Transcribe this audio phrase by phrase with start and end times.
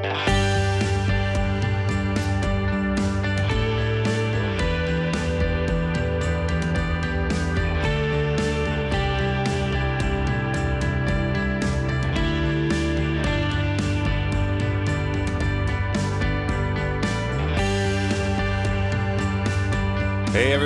[0.00, 0.37] Hey,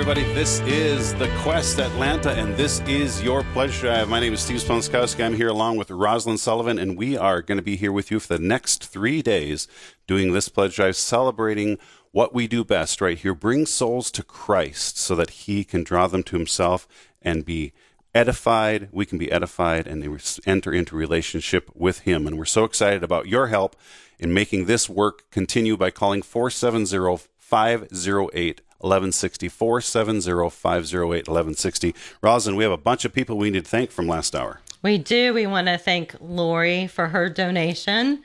[0.03, 4.07] everybody, this is the Quest Atlanta, and this is your Pledge Drive.
[4.07, 5.23] Uh, my name is Steve Splonskowski.
[5.23, 8.19] I'm here along with Rozlin Sullivan, and we are going to be here with you
[8.19, 9.65] for the next three days
[10.05, 11.77] doing this Pledge Drive, celebrating
[12.11, 16.07] what we do best right here bring souls to Christ so that He can draw
[16.07, 16.85] them to Himself
[17.21, 17.71] and be
[18.13, 18.89] edified.
[18.91, 22.27] We can be edified and enter into relationship with Him.
[22.27, 23.77] And we're so excited about your help
[24.19, 31.95] in making this work continue by calling 470 508 1160 470 1160.
[32.21, 34.59] Rozlin, we have a bunch of people we need to thank from last hour.
[34.81, 35.33] We do.
[35.33, 38.21] We want to thank Lori for her donation.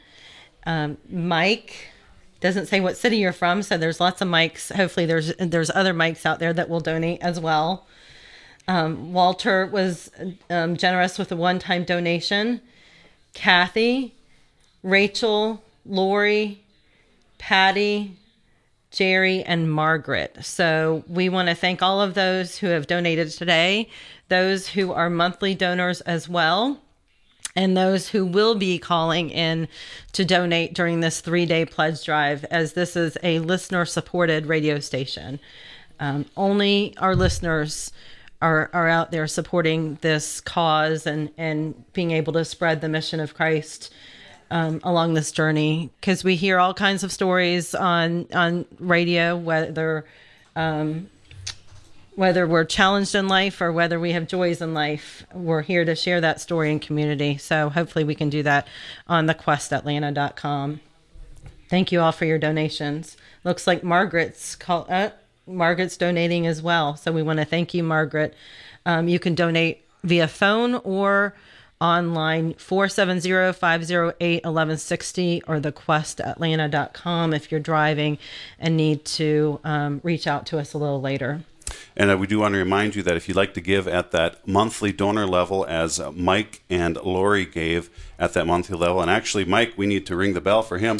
[0.67, 1.93] Um, Mike
[2.41, 4.75] doesn't say what city you're from, so there's lots of mics.
[4.75, 7.87] Hopefully, there's there's other mics out there that will donate as well.
[8.67, 10.11] Um, Walter was
[10.51, 12.61] um, generous with a one-time donation.
[13.33, 14.15] Kathy,
[14.83, 16.61] Rachel, Lori,
[17.39, 18.17] Patty,
[18.91, 20.45] Jerry, and Margaret.
[20.45, 23.89] So we want to thank all of those who have donated today,
[24.29, 26.81] those who are monthly donors as well,
[27.55, 29.69] and those who will be calling in
[30.13, 34.79] to donate during this three day pledge drive, as this is a listener supported radio
[34.81, 35.39] station.
[36.01, 37.93] Um, only our listeners
[38.41, 43.21] are, are out there supporting this cause and, and being able to spread the mission
[43.21, 43.93] of Christ
[44.51, 50.05] um, along this journey because we hear all kinds of stories on on radio, whether
[50.57, 51.09] um,
[52.19, 55.25] whether we're challenged in life or whether we have joys in life.
[55.33, 57.39] We're here to share that story in community.
[57.39, 58.67] So hopefully we can do that
[59.07, 60.81] on thequestatlanta.com.
[61.71, 63.17] Thank you all for your donations.
[63.45, 65.11] Looks like Margaret's call, uh,
[65.47, 66.97] Margaret's donating as well.
[66.97, 68.35] So we want to thank you, Margaret.
[68.85, 71.35] Um, you can donate via phone or
[71.81, 78.19] online 470-508-1160 or thequestatlanta.com if you're driving
[78.59, 81.43] and need to um, reach out to us a little later.
[81.97, 84.11] And uh, we do want to remind you that if you'd like to give at
[84.13, 89.11] that monthly donor level, as uh, Mike and Lori gave at that monthly level, and
[89.11, 90.99] actually, Mike, we need to ring the bell for him.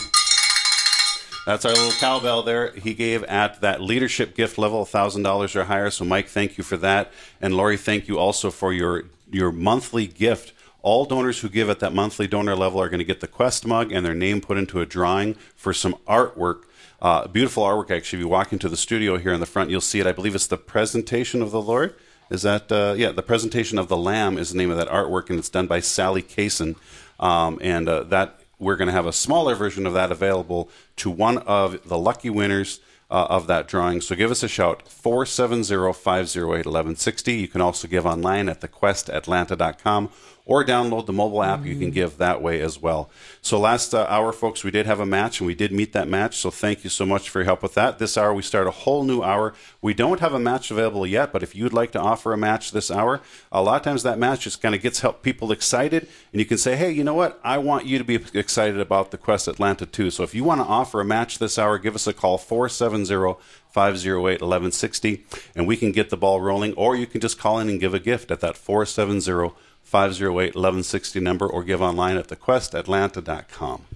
[1.47, 2.73] That's our little cowbell there.
[2.73, 5.89] He gave at that leadership gift level, $1,000 or higher.
[5.89, 7.11] So, Mike, thank you for that.
[7.41, 10.53] And Lori, thank you also for your, your monthly gift
[10.83, 13.67] all donors who give at that monthly donor level are going to get the Quest
[13.67, 16.63] mug and their name put into a drawing for some artwork.
[17.01, 18.19] Uh, beautiful artwork, actually.
[18.19, 20.07] If you walk into the studio here in the front, you'll see it.
[20.07, 21.95] I believe it's the presentation of the Lord.
[22.31, 25.31] Is that, uh, yeah, the presentation of the Lamb is the name of that artwork,
[25.31, 26.77] and it's done by Sally Kaysen.
[27.19, 31.11] Um, and uh, that we're going to have a smaller version of that available to
[31.11, 32.81] one of the lucky winners
[33.11, 34.01] uh, of that drawing.
[34.01, 37.41] So give us a shout, 470-508-1160.
[37.41, 40.11] You can also give online at thequestatlanta.com
[40.49, 41.67] or download the mobile app.
[41.67, 43.11] You can give that way as well.
[43.43, 46.09] So last uh, hour, folks, we did have a match and we did meet that
[46.09, 46.39] match.
[46.39, 47.99] So thank you so much for your help with that.
[47.99, 49.53] This hour, we start a whole new hour.
[49.83, 52.73] We don't have a match available yet, but if you'd like to offer a match
[52.73, 53.21] this hour,
[53.53, 56.47] a lot of times that match just kind of gets help people excited, and you
[56.47, 57.39] can say, hey, you know what?
[57.45, 60.11] I want you to be excited about the Quest Atlanta too.
[60.11, 63.37] So if you want to offer a match this hour, give us a call 470
[63.69, 67.69] 508 1160, and we can get the ball rolling, or you can just call in
[67.69, 69.53] and give a gift at that 470
[69.89, 73.87] 508 1160 number or give online at thequestatlanta.com.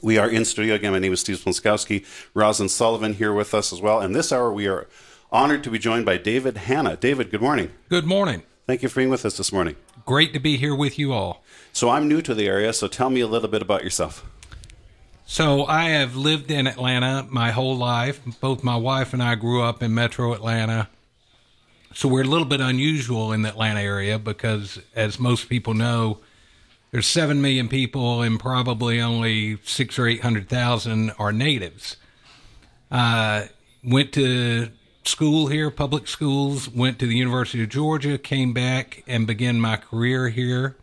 [0.00, 0.92] We are in studio again.
[0.92, 2.06] My name is Steve Splonskowski.
[2.34, 4.00] Rozlin Sullivan here with us as well.
[4.00, 4.88] And this hour we are
[5.30, 6.96] honored to be joined by David Hanna.
[6.96, 7.70] David, good morning.
[7.90, 8.44] Good morning.
[8.66, 9.76] Thank you for being with us this morning.
[10.06, 11.44] Great to be here with you all.
[11.74, 14.24] So I'm new to the area, so tell me a little bit about yourself.
[15.26, 18.22] So I have lived in Atlanta my whole life.
[18.40, 20.88] Both my wife and I grew up in metro Atlanta.
[21.92, 26.20] So we're a little bit unusual in the Atlanta area because, as most people know,
[26.92, 31.96] there's seven million people and probably only six or eight hundred thousand are natives.
[32.92, 33.46] Uh,
[33.82, 34.68] went to
[35.02, 36.68] school here, public schools.
[36.68, 40.76] Went to the University of Georgia, came back and began my career here.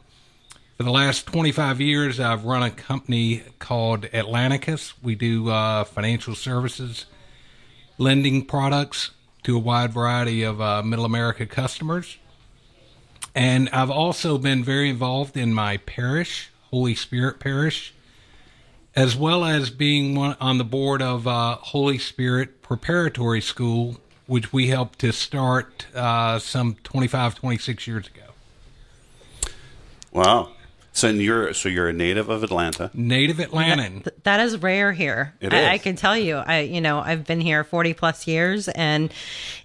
[0.76, 4.94] For the last 25 years, I've run a company called Atlanticus.
[5.02, 7.06] We do uh, financial services,
[7.98, 9.12] lending products,
[9.48, 12.18] to a wide variety of uh, Middle America customers.
[13.34, 17.94] And I've also been very involved in my parish, Holy Spirit Parish,
[18.94, 24.52] as well as being one, on the board of uh, Holy Spirit Preparatory School, which
[24.52, 29.54] we helped to start uh, some 25, 26 years ago.
[30.12, 30.50] Wow.
[30.98, 32.90] So you're so you're a native of Atlanta.
[32.92, 34.04] Native Atlantan.
[34.04, 35.36] Th- that is rare here.
[35.40, 36.38] It I, I can tell you.
[36.38, 39.14] I you know I've been here forty plus years, and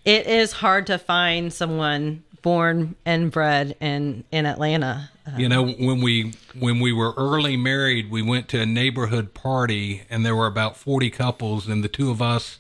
[0.04, 5.08] it is hard to find someone born and bred in in Atlanta.
[5.38, 10.02] You know, when we when we were early married, we went to a neighborhood party,
[10.10, 12.58] and there were about forty couples, and the two of us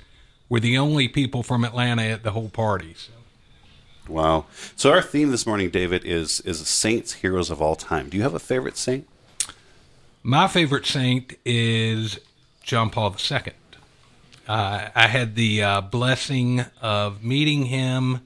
[0.48, 2.94] were the only people from Atlanta at the whole party.
[2.96, 3.12] So.
[4.08, 4.46] Wow.
[4.76, 8.08] So our theme this morning, David, is is saints, heroes of all time.
[8.08, 9.08] Do you have a favorite saint?
[10.22, 12.18] My favorite saint is
[12.62, 13.52] John Paul II.
[14.46, 18.20] Uh, I had the uh, blessing of meeting him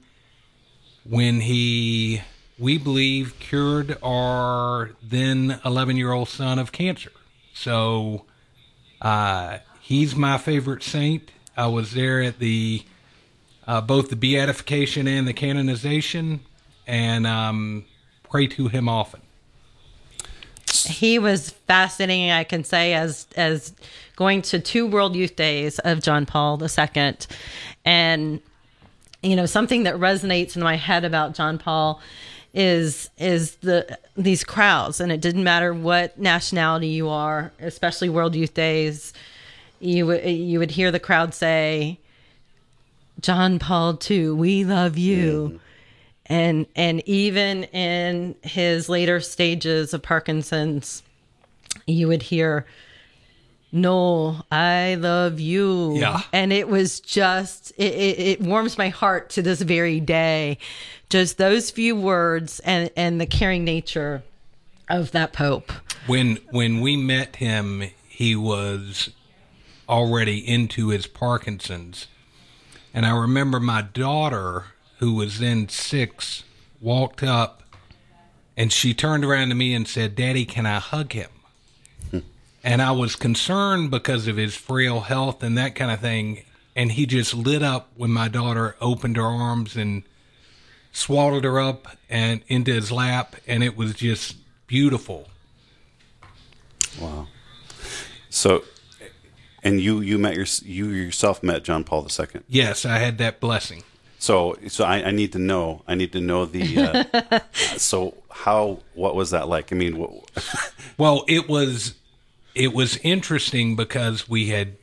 [1.03, 2.21] when he,
[2.57, 7.11] we believe, cured our then 11 year old son of cancer.
[7.53, 8.25] So
[9.01, 11.31] uh, he's my favorite saint.
[11.55, 12.83] I was there at the
[13.67, 16.39] uh, both the beatification and the canonization,
[16.87, 17.85] and um,
[18.29, 19.21] pray to him often.
[20.85, 23.73] he was fascinating i can say as as
[24.15, 27.13] going to two world youth days of john paul ii
[27.85, 28.41] and
[29.23, 32.01] you know something that resonates in my head about john paul
[32.53, 38.35] is is the these crowds and it didn't matter what nationality you are especially world
[38.35, 39.13] youth days
[39.79, 41.97] you you would hear the crowd say
[43.21, 45.57] john paul ii we love you mm-hmm.
[46.27, 51.01] and and even in his later stages of Parkinson's,
[51.85, 52.65] you would hear,
[53.71, 56.21] "No, I love you." Yeah.
[56.33, 60.57] and it was just it, it, it warms my heart to this very day.
[61.09, 64.23] Just those few words and and the caring nature
[64.89, 65.71] of that Pope.
[66.07, 69.09] when when we met him he was
[69.89, 72.07] already into his parkinson's
[72.93, 74.65] and i remember my daughter
[74.99, 76.43] who was then six
[76.81, 77.63] walked up
[78.55, 81.29] and she turned around to me and said daddy can i hug him?
[82.11, 82.19] Hmm.
[82.63, 86.43] And i was concerned because of his frail health and that kind of thing.
[86.75, 90.03] And he just lit up when my daughter opened her arms and
[90.91, 94.35] swaddled her up and into his lap and it was just
[94.67, 95.27] beautiful.
[96.99, 97.27] Wow.
[98.29, 98.63] So,
[99.67, 102.41] and you you met your you yourself met John Paul II.
[102.47, 103.83] Yes, I had that blessing.
[104.17, 107.39] So so I, I need to know I need to know the uh,
[107.77, 109.71] so how what was that like?
[109.71, 110.31] I mean, what,
[110.97, 111.95] Well, it was
[112.55, 114.77] it was interesting because we had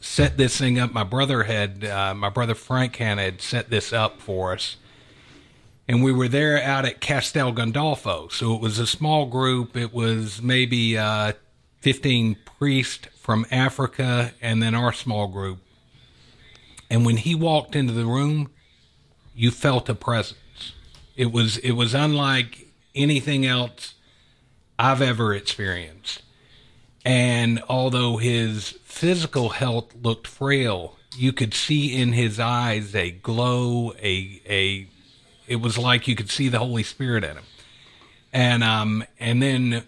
[0.00, 0.92] set this thing up.
[0.92, 4.76] My brother had uh, my brother Frank Hanna had set this up for us,
[5.88, 8.30] and we were there out at Castel Gandolfo.
[8.30, 9.76] So it was a small group.
[9.76, 11.32] It was maybe uh,
[11.80, 15.60] fifteen priests from Africa, and then our small group.
[16.90, 18.50] And when he walked into the room,
[19.36, 20.72] you felt a presence.
[21.14, 23.94] It was it was unlike anything else
[24.80, 26.22] I've ever experienced.
[27.04, 33.92] And although his physical health looked frail, you could see in his eyes a glow,
[34.02, 34.88] a a
[35.46, 37.44] it was like you could see the Holy Spirit in him.
[38.32, 39.84] And um and then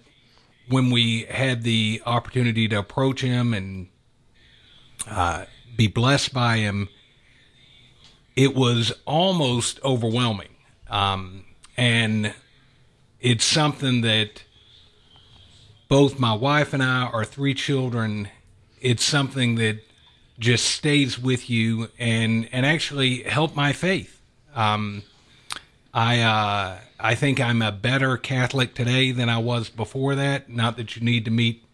[0.73, 3.89] when we had the opportunity to approach him and
[5.09, 5.45] uh,
[5.77, 6.89] be blessed by him,
[8.35, 10.57] it was almost overwhelming.
[10.89, 11.45] Um,
[11.77, 12.35] and
[13.21, 14.45] it's something that
[15.89, 18.29] both my wife and I, our three children,
[18.81, 19.81] it's something that
[20.39, 24.21] just stays with you and, and actually helped my faith.
[24.55, 25.03] Um,
[25.93, 30.49] I uh, I think I'm a better Catholic today than I was before that.
[30.49, 31.65] Not that you need to meet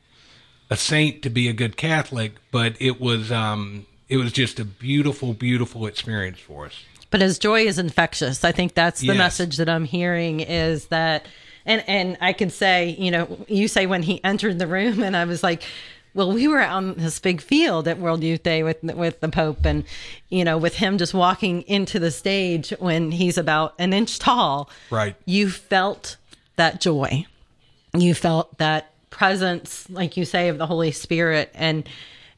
[0.71, 4.65] a saint to be a good Catholic, but it was um, it was just a
[4.65, 6.83] beautiful, beautiful experience for us.
[7.11, 9.17] but his joy is infectious i think that's the Yes.
[9.19, 11.25] message that i'm hearing is that
[11.65, 15.17] and and i can say you know you say when he entered the room and
[15.17, 15.63] i was like
[16.15, 19.29] well we were out on this big field at world youth day with with the
[19.29, 19.85] pope and
[20.29, 24.71] you know with him just walking into the stage when he's about an inch tall.
[24.91, 25.15] Right.
[25.25, 26.17] you felt
[26.57, 27.25] that joy.
[27.97, 31.51] You felt that presence like you say of the holy spirit.
[31.55, 31.89] And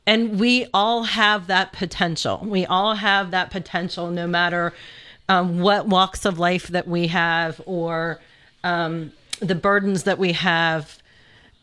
[0.06, 2.40] and we all have that potential.
[2.44, 4.72] We all have that potential no matter
[5.28, 8.20] um, what walks of life that we have or
[8.64, 10.99] um, the burdens that we have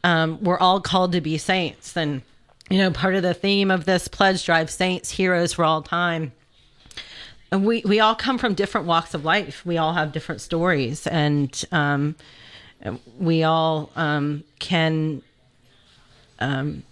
[0.08, 1.96] um, we're all called to be saints.
[1.98, 2.22] And
[2.70, 6.34] you know part of the theme of this pledge drive saints heroes for all time
[7.52, 9.66] and we we all come from different walks of life.
[9.66, 11.08] We all have different stories.
[11.08, 12.16] And um,
[13.18, 15.22] we all um, can
[16.40, 16.84] um,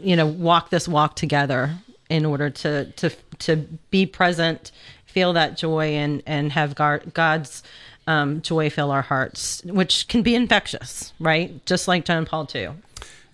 [0.00, 1.76] you know walk this walk together
[2.08, 3.10] in order to to
[3.40, 3.56] to
[3.90, 4.70] be present
[5.06, 7.62] feel that joy and and have Gar- god's
[8.06, 11.64] um, joy fill our hearts, which can be infectious, right?
[11.66, 12.70] Just like John Paul II.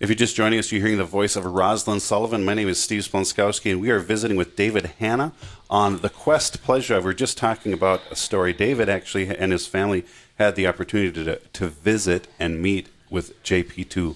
[0.01, 2.43] If you're just joining us, you're hearing the voice of Rozlin Sullivan.
[2.43, 5.31] My name is Steve Splonskowski, and we are visiting with David Hanna
[5.69, 6.95] on the Quest Pleasure.
[6.95, 7.05] Drive.
[7.05, 8.51] We're just talking about a story.
[8.51, 10.03] David actually and his family
[10.39, 14.15] had the opportunity to, to visit and meet with JP2,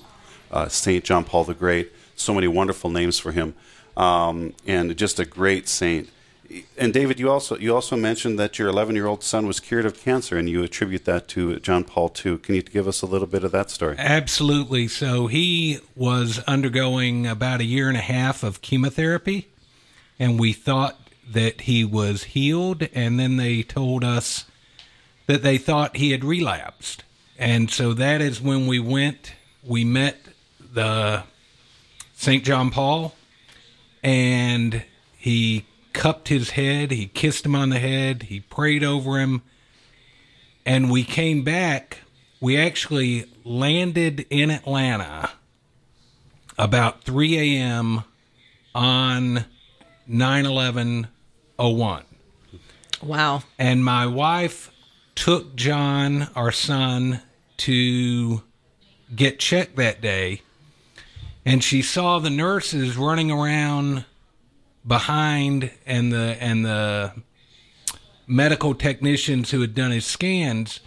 [0.50, 1.04] uh, St.
[1.04, 1.92] John Paul the Great.
[2.16, 3.54] So many wonderful names for him,
[3.96, 6.10] um, and just a great saint.
[6.78, 9.86] And David, you also you also mentioned that your 11 year old son was cured
[9.86, 12.38] of cancer, and you attribute that to John Paul II.
[12.38, 13.96] Can you give us a little bit of that story?
[13.98, 14.88] Absolutely.
[14.88, 19.48] So he was undergoing about a year and a half of chemotherapy,
[20.20, 21.00] and we thought
[21.32, 24.46] that he was healed, and then they told us
[25.28, 27.04] that they thought he had relapsed.
[27.38, 29.34] And so that is when we went,
[29.64, 30.18] we met
[30.60, 31.24] the
[32.16, 32.44] St.
[32.44, 33.16] John Paul,
[34.04, 34.84] and
[35.18, 39.42] he cupped his head, he kissed him on the head, he prayed over him,
[40.66, 42.02] and we came back.
[42.42, 45.32] We actually landed in Atlanta
[46.58, 48.04] about 3 a.m.
[48.76, 49.46] on
[50.06, 51.08] 9 11
[51.58, 52.04] 01.
[53.02, 53.44] Wow.
[53.58, 54.72] And my wife
[55.16, 57.22] took John, our son,
[57.58, 58.44] to
[59.16, 60.42] get checked that day.
[61.46, 64.04] And she saw the nurses running around
[64.86, 67.14] behind and the and the
[68.28, 70.80] medical technicians who had done his scans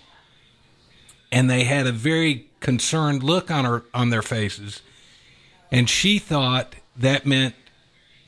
[1.31, 4.83] and they had a very concerned look on her on their faces.
[5.71, 7.55] And she thought that meant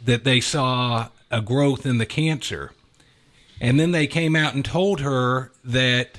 [0.04, 2.72] that they saw a growth in the cancer.
[3.60, 6.18] And then they came out and told her that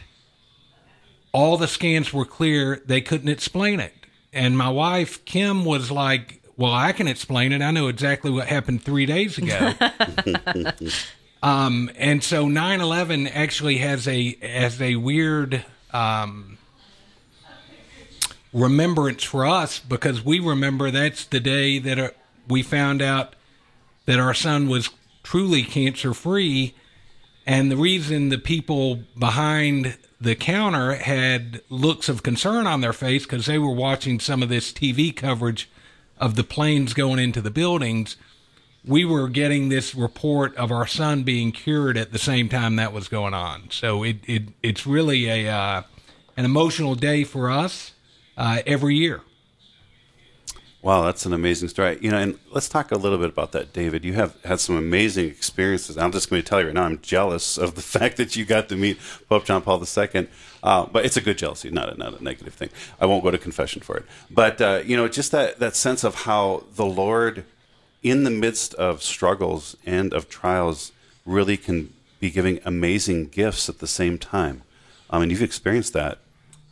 [1.32, 2.82] all the scans were clear.
[2.86, 3.94] They couldn't explain it.
[4.34, 7.62] And my wife kim was like well, I can explain it.
[7.62, 9.74] I know exactly what happened three days ago.
[11.44, 16.58] um, and so 9/11 actually has a has a weird um,
[18.54, 22.10] remembrance for us because we remember that's the day that uh,
[22.48, 23.36] we found out
[24.06, 24.90] that our son was
[25.24, 26.76] truly cancer free,
[27.46, 33.24] and the reason the people behind the counter had looks of concern on their face
[33.24, 35.70] because they were watching some of this TV coverage
[36.22, 38.16] of the planes going into the buildings,
[38.86, 42.94] we were getting this report of our son being cured at the same time that
[42.94, 43.70] was going on.
[43.72, 45.84] So it, it it's really a uh,
[46.38, 47.94] an emotional day for us
[48.38, 49.22] uh, every year.
[50.84, 52.00] Wow, that's an amazing story.
[52.02, 54.04] You know, and let's talk a little bit about that, David.
[54.04, 55.96] You have had some amazing experiences.
[55.96, 58.46] I'm just going to tell you right now, I'm jealous of the fact that you
[58.46, 58.98] got to meet
[59.30, 60.28] Pope John Paul II.
[60.64, 62.70] Uh, but it's a good jealousy, not a, not a negative thing.
[63.00, 64.06] I won't go to confession for it.
[64.32, 67.46] But, uh, you know, just that, that sense of how the Lord,
[68.02, 70.92] in the midst of struggles and of trials,
[71.26, 74.64] really can be giving amazing gifts at the same time.
[75.12, 76.18] I mean, you've experienced that.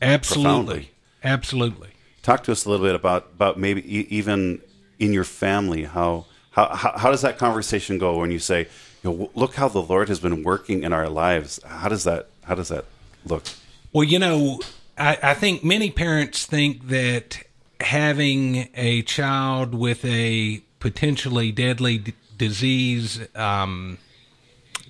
[0.02, 0.44] Absolutely.
[0.44, 0.92] Profoundly.
[1.24, 1.89] Absolutely
[2.30, 4.62] talk to us a little bit about about maybe e- even
[5.00, 8.68] in your family how, how how does that conversation go when you say
[9.04, 11.60] you know, look how the Lord has been working in our lives?
[11.66, 12.86] How does that how does that
[13.26, 13.46] look?
[13.94, 14.60] Well you know
[14.96, 17.42] I, I think many parents think that
[17.80, 23.98] having a child with a potentially deadly d- disease um,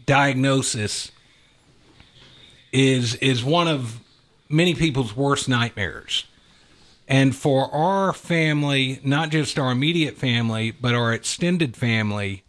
[0.06, 1.12] diagnosis
[2.74, 4.02] is is one of
[4.50, 6.26] many people's worst nightmares
[7.10, 12.44] and for our family, not just our immediate family, but our extended family,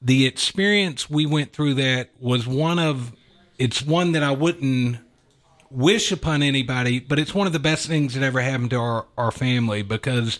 [0.00, 3.12] the experience we went through that was one of,
[3.58, 4.98] it's one that I wouldn't
[5.68, 9.06] wish upon anybody, but it's one of the best things that ever happened to our,
[9.18, 10.38] our family because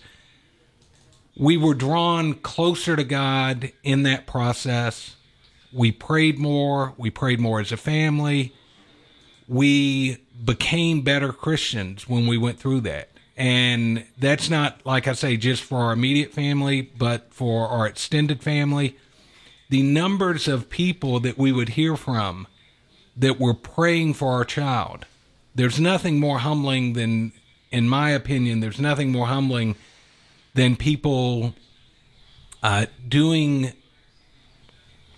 [1.37, 5.17] we were drawn closer to God in that process.
[5.73, 8.55] We prayed more, we prayed more as a family.
[9.51, 13.11] We became better Christians when we went through that.
[13.37, 18.45] And that's not, like I say, just for our immediate family, but for our extended
[18.45, 18.97] family.
[19.71, 22.47] The numbers of people that we would hear from
[23.17, 25.05] that were praying for our child.
[25.55, 27.33] There's nothing more humbling than,
[27.73, 29.75] in my opinion, there's nothing more humbling
[30.55, 31.55] than people
[32.63, 33.73] uh, doing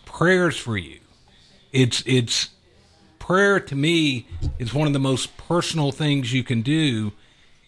[0.06, 1.00] prayers for you.
[1.70, 2.48] It's it's
[3.22, 4.26] prayer to me
[4.58, 7.12] is one of the most personal things you can do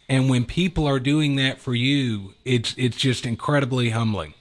[0.09, 4.35] and when people are doing that for you it's it's just incredibly humbling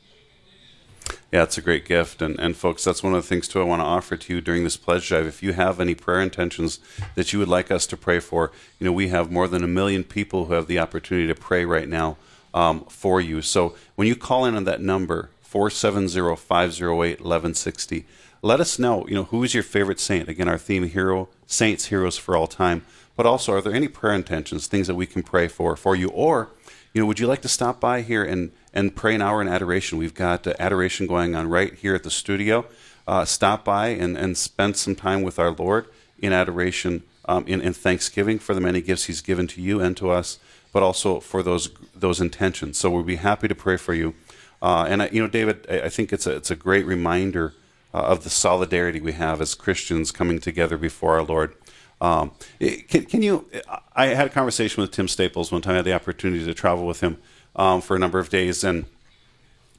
[1.32, 2.22] yeah, it's a great gift.
[2.22, 4.40] And, and folks, that's one of the things, too, I want to offer to you
[4.40, 5.26] during this pledge drive.
[5.26, 6.80] If you have any prayer intentions
[7.16, 9.68] that you would like us to pray for, you know, we have more than a
[9.68, 12.18] million people who have the opportunity to pray right now
[12.54, 13.42] um, for you.
[13.42, 18.06] So when you call in on that number, 470 508 1160,
[18.44, 20.28] let us know, you know, who is your favorite saint?
[20.28, 22.84] Again, our theme hero, saints, heroes for all time.
[23.16, 26.10] But also, are there any prayer intentions, things that we can pray for for you?
[26.10, 26.50] Or,
[26.94, 29.48] you know, would you like to stop by here and, and pray an hour in
[29.48, 29.98] adoration?
[29.98, 32.66] We've got uh, adoration going on right here at the studio.
[33.08, 35.86] Uh, stop by and, and spend some time with our Lord
[36.20, 39.96] in adoration, um, in, in thanksgiving for the many gifts He's given to you and
[39.98, 40.38] to us,
[40.74, 42.78] but also for those those intentions.
[42.78, 44.16] So we'll be happy to pray for you.
[44.62, 47.54] Uh, and I, you know, David, I, I think it's a it's a great reminder
[47.94, 51.56] uh, of the solidarity we have as Christians coming together before our Lord.
[52.02, 53.48] Um, can, can, you?
[53.96, 55.74] I had a conversation with Tim Staples one time.
[55.74, 57.18] I had the opportunity to travel with him
[57.56, 58.86] um, for a number of days and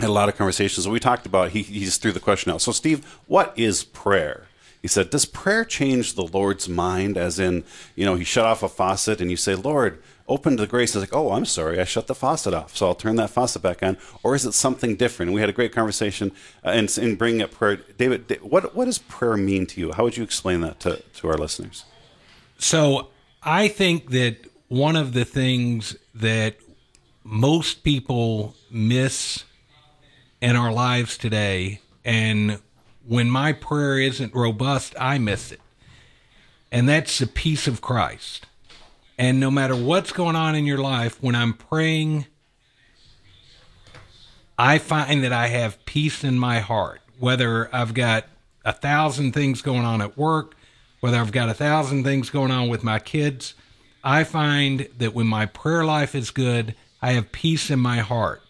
[0.00, 0.88] had a lot of conversations.
[0.88, 1.50] We talked about.
[1.50, 2.62] He, he just threw the question out.
[2.62, 4.46] So, Steve, what is prayer?
[4.80, 7.18] He said, "Does prayer change the Lord's mind?
[7.18, 10.66] As in, you know, he shut off a faucet, and you say, Lord." Open to
[10.66, 13.28] grace is like, oh, I'm sorry, I shut the faucet off, so I'll turn that
[13.28, 13.98] faucet back on.
[14.22, 15.32] Or is it something different?
[15.32, 16.32] We had a great conversation
[16.64, 17.76] uh, in, in bringing up prayer.
[17.76, 19.92] David, what, what does prayer mean to you?
[19.92, 21.84] How would you explain that to, to our listeners?
[22.58, 23.08] So
[23.42, 26.56] I think that one of the things that
[27.22, 29.44] most people miss
[30.40, 32.60] in our lives today, and
[33.06, 35.60] when my prayer isn't robust, I miss it.
[36.72, 38.46] And that's the peace of Christ.
[39.18, 42.26] And no matter what's going on in your life, when I'm praying,
[44.58, 47.00] I find that I have peace in my heart.
[47.18, 48.24] Whether I've got
[48.64, 50.56] a thousand things going on at work,
[51.00, 53.54] whether I've got a thousand things going on with my kids,
[54.02, 58.42] I find that when my prayer life is good, I have peace in my heart.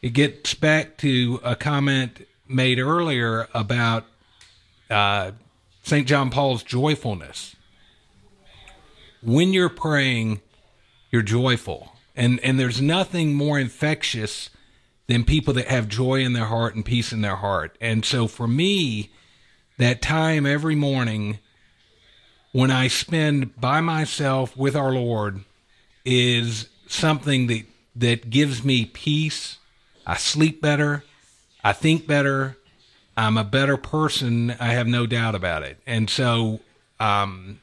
[0.00, 4.04] It gets back to a comment made earlier about
[4.90, 5.32] uh,
[5.82, 6.06] St.
[6.06, 7.56] John Paul's joyfulness
[9.24, 10.40] when you're praying,
[11.10, 11.92] you're joyful.
[12.16, 14.50] And and there's nothing more infectious
[15.06, 17.76] than people that have joy in their heart and peace in their heart.
[17.80, 19.10] And so for me,
[19.78, 21.38] that time every morning
[22.52, 25.40] when I spend by myself with our Lord
[26.04, 27.64] is something that
[27.96, 29.58] that gives me peace.
[30.06, 31.04] I sleep better.
[31.62, 32.56] I think better.
[33.16, 34.50] I'm a better person.
[34.60, 35.78] I have no doubt about it.
[35.86, 36.60] And so
[37.00, 37.60] um,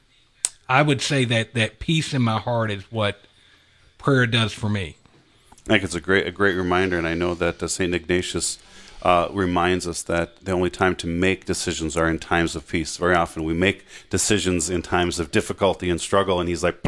[0.72, 3.20] I would say that that peace in my heart is what
[3.98, 4.96] prayer does for me.
[5.68, 8.58] I think it's a great a great reminder, and I know that uh, Saint Ignatius
[9.02, 12.96] uh, reminds us that the only time to make decisions are in times of peace.
[12.96, 16.80] Very often we make decisions in times of difficulty and struggle, and he's like,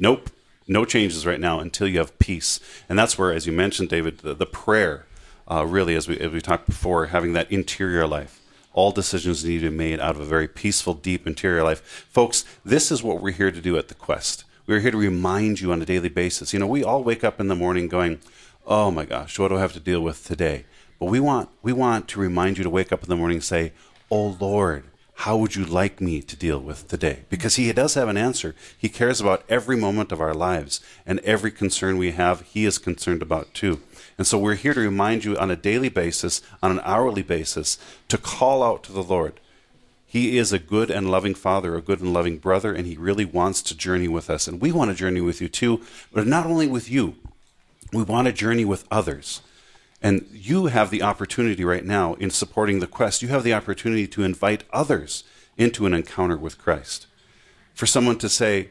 [0.00, 0.30] "Nope,
[0.66, 2.58] no changes right now until you have peace."
[2.88, 5.06] And that's where, as you mentioned, David, the, the prayer
[5.48, 8.40] uh, really, as we as we talked before, having that interior life
[8.78, 12.06] all decisions need to be made out of a very peaceful, deep interior life.
[12.08, 14.44] Folks, this is what we're here to do at the Quest.
[14.68, 16.52] We're here to remind you on a daily basis.
[16.52, 18.20] You know, we all wake up in the morning going,
[18.68, 20.64] "Oh my gosh, what do I have to deal with today?"
[21.00, 23.44] But we want we want to remind you to wake up in the morning and
[23.44, 23.72] say,
[24.12, 24.84] "Oh Lord,
[25.22, 27.24] how would you like me to deal with today?
[27.28, 28.54] Because he does have an answer.
[28.78, 32.78] He cares about every moment of our lives and every concern we have, he is
[32.78, 33.80] concerned about too.
[34.18, 37.78] And so we're here to remind you on a daily basis, on an hourly basis,
[38.08, 39.40] to call out to the Lord.
[40.04, 43.24] He is a good and loving father, a good and loving brother, and he really
[43.24, 44.48] wants to journey with us.
[44.48, 47.14] And we want to journey with you too, but not only with you,
[47.92, 49.42] we want to journey with others.
[50.02, 54.06] And you have the opportunity right now in supporting the quest, you have the opportunity
[54.08, 55.24] to invite others
[55.56, 57.06] into an encounter with Christ.
[57.74, 58.70] For someone to say,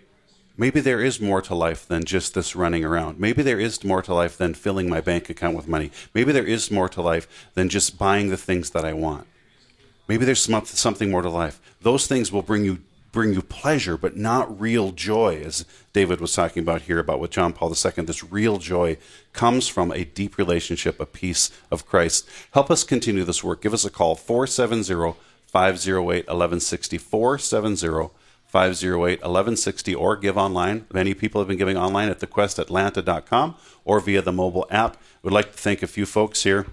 [0.57, 3.19] maybe there is more to life than just this running around.
[3.19, 5.91] Maybe there is more to life than filling my bank account with money.
[6.13, 9.27] Maybe there is more to life than just buying the things that I want.
[10.07, 11.61] Maybe there's something more to life.
[11.81, 12.79] Those things will bring you
[13.13, 17.31] bring you pleasure, but not real joy, as David was talking about here about with
[17.31, 18.05] John Paul II.
[18.05, 18.97] This real joy
[19.33, 22.29] comes from a deep relationship, a peace of Christ.
[22.51, 23.61] Help us continue this work.
[23.61, 25.17] Give us a call, 470
[25.47, 26.97] 508 1160.
[26.99, 28.09] 470
[28.57, 30.87] 508 1160 or give online.
[30.91, 34.97] Many people have been giving online at thequestatlanta.com or via the mobile app.
[35.21, 36.65] We'd like to thank a few folks here.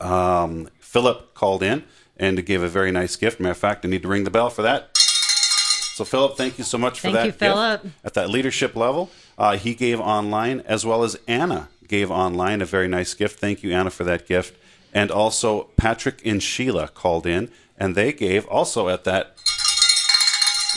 [0.00, 1.84] Um, Philip called in
[2.16, 3.38] and gave a very nice gift.
[3.38, 4.96] Matter of fact, I need to ring the bell for that.
[4.96, 7.26] So, Philip, thank you so much for thank that.
[7.26, 7.86] You, Philip.
[8.02, 12.66] At that leadership level, uh, he gave online, as well as Anna gave online a
[12.66, 13.38] very nice gift.
[13.38, 14.58] Thank you, Anna, for that gift.
[14.92, 19.35] And also, Patrick and Sheila called in, and they gave also at that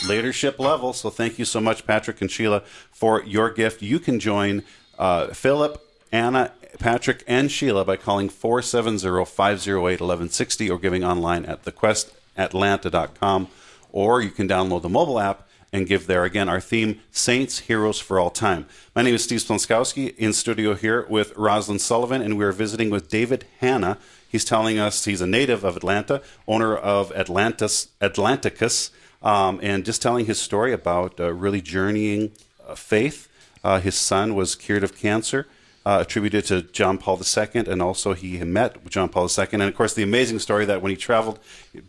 [0.06, 0.92] leadership level.
[0.92, 3.82] So thank you so much, Patrick and Sheila, for your gift.
[3.82, 4.62] You can join
[4.98, 5.82] uh, Philip,
[6.12, 13.48] Anna, Patrick, and Sheila by calling 470 508 1160 or giving online at thequestatlanta.com.
[13.92, 16.24] Or you can download the mobile app and give there.
[16.24, 18.66] Again, our theme, Saints, Heroes for All Time.
[18.94, 22.90] My name is Steve Splonskowski in studio here with Rozlin Sullivan, and we are visiting
[22.90, 23.98] with David Hanna.
[24.28, 28.90] He's telling us he's a native of Atlanta, owner of Atlantis, Atlanticus,
[29.22, 32.32] um, and just telling his story about uh, really journeying
[32.66, 33.28] uh, faith.
[33.62, 35.46] Uh, his son was cured of cancer
[35.84, 39.46] uh, attributed to John Paul II, and also he met John Paul II.
[39.52, 41.38] And of course, the amazing story that when he traveled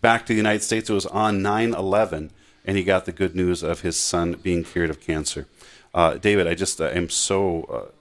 [0.02, 2.32] back to the United States, it was on 9 11,
[2.66, 5.48] and he got the good news of his son being cured of cancer.
[5.94, 7.92] Uh, David, I just am so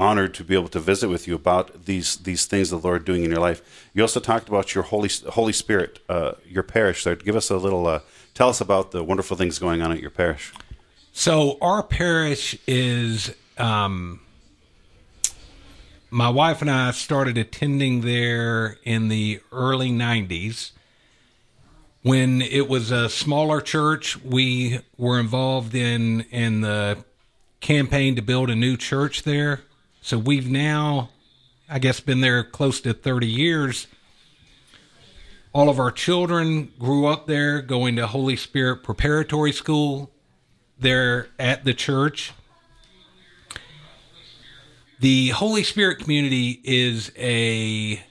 [0.00, 3.22] honored to be able to visit with you about these these things the Lord doing
[3.22, 3.60] in your life.
[3.92, 7.02] You also talked about your Holy Holy Spirit, uh, your parish.
[7.02, 8.00] So give us a little, uh,
[8.40, 10.50] tell us about the wonderful things going on at your parish.
[11.12, 13.34] So our parish is.
[13.58, 14.20] Um,
[16.08, 20.70] my wife and I started attending there in the early 90s.
[22.00, 27.04] When it was a smaller church, we were involved in in the
[27.60, 29.60] campaign to build a new church there.
[30.00, 31.10] So we've now,
[31.68, 33.86] I guess, been there close to 30 years.
[35.52, 40.10] All of our children grew up there, going to Holy Spirit Preparatory School
[40.78, 42.32] there at the church
[45.00, 48.02] the Holy Spirit community is a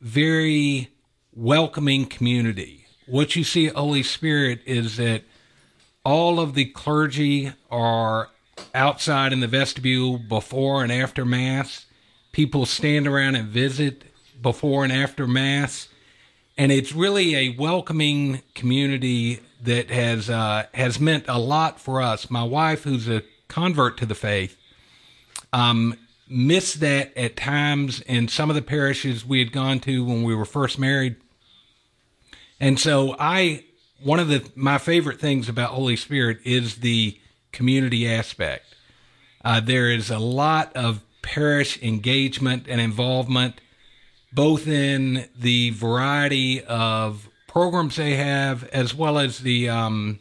[0.00, 0.90] very
[1.32, 2.86] welcoming community.
[3.06, 5.22] What you see at Holy Spirit is that
[6.04, 8.30] all of the clergy are
[8.74, 11.86] outside in the vestibule before and after Mass.
[12.32, 14.02] People stand around and visit
[14.42, 15.88] before and after Mass.
[16.56, 22.30] And it's really a welcoming community that has uh, has meant a lot for us.
[22.30, 24.56] My wife, who's a convert to the faith,
[25.52, 25.96] um,
[26.28, 30.34] missed that at times in some of the parishes we had gone to when we
[30.34, 31.16] were first married.
[32.60, 33.64] And so I
[34.02, 37.18] one of the my favorite things about Holy Spirit is the
[37.52, 38.64] community aspect.
[39.44, 43.60] Uh, there is a lot of parish engagement and involvement,
[44.34, 50.18] both in the variety of programs they have, as well as the um,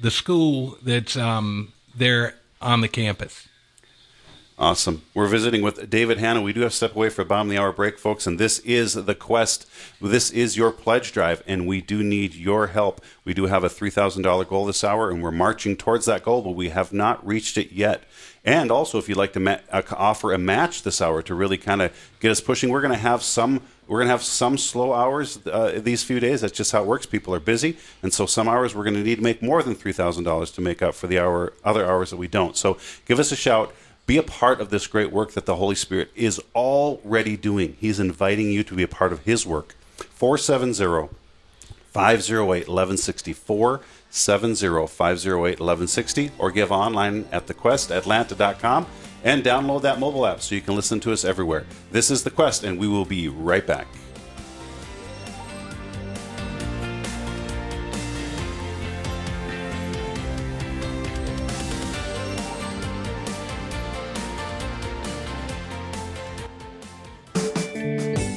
[0.00, 3.48] the school that's um, there on the campus.
[4.60, 5.02] Awesome.
[5.14, 6.40] We're visiting with David Hanna.
[6.42, 8.40] We do have to step away for a bottom of the hour break, folks, and
[8.40, 9.68] this is the quest.
[10.00, 13.00] This is your pledge drive, and we do need your help.
[13.24, 16.56] We do have a $3,000 goal this hour, and we're marching towards that goal, but
[16.56, 18.02] we have not reached it yet.
[18.48, 21.58] And also, if you'd like to ma- uh, offer a match this hour to really
[21.58, 23.60] kind of get us pushing, we're going to have some.
[23.86, 26.40] We're going to have some slow hours uh, these few days.
[26.40, 27.04] That's just how it works.
[27.04, 29.74] People are busy, and so some hours we're going to need to make more than
[29.74, 32.56] three thousand dollars to make up for the hour other hours that we don't.
[32.56, 33.74] So give us a shout
[34.06, 37.76] be a part of this great work that the Holy Spirit is already doing.
[37.78, 39.76] He's inviting you to be a part of His work.
[39.98, 41.14] 470
[41.92, 43.80] 508 1164.
[44.10, 44.66] 70
[46.38, 48.86] or give online at thequestatlanta.com
[49.24, 51.66] and download that mobile app so you can listen to us everywhere.
[51.90, 53.86] This is The Quest, and we will be right back.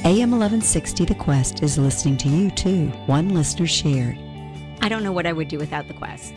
[0.03, 2.87] AM 1160 The Quest is listening to you too.
[3.05, 4.30] One listener shared.
[4.81, 6.33] I don't know what I would do without The Quest.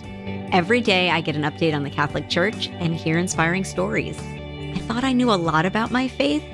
[0.52, 4.18] Every day I get an update on the Catholic Church and hear inspiring stories.
[4.18, 6.44] I thought I knew a lot about my faith,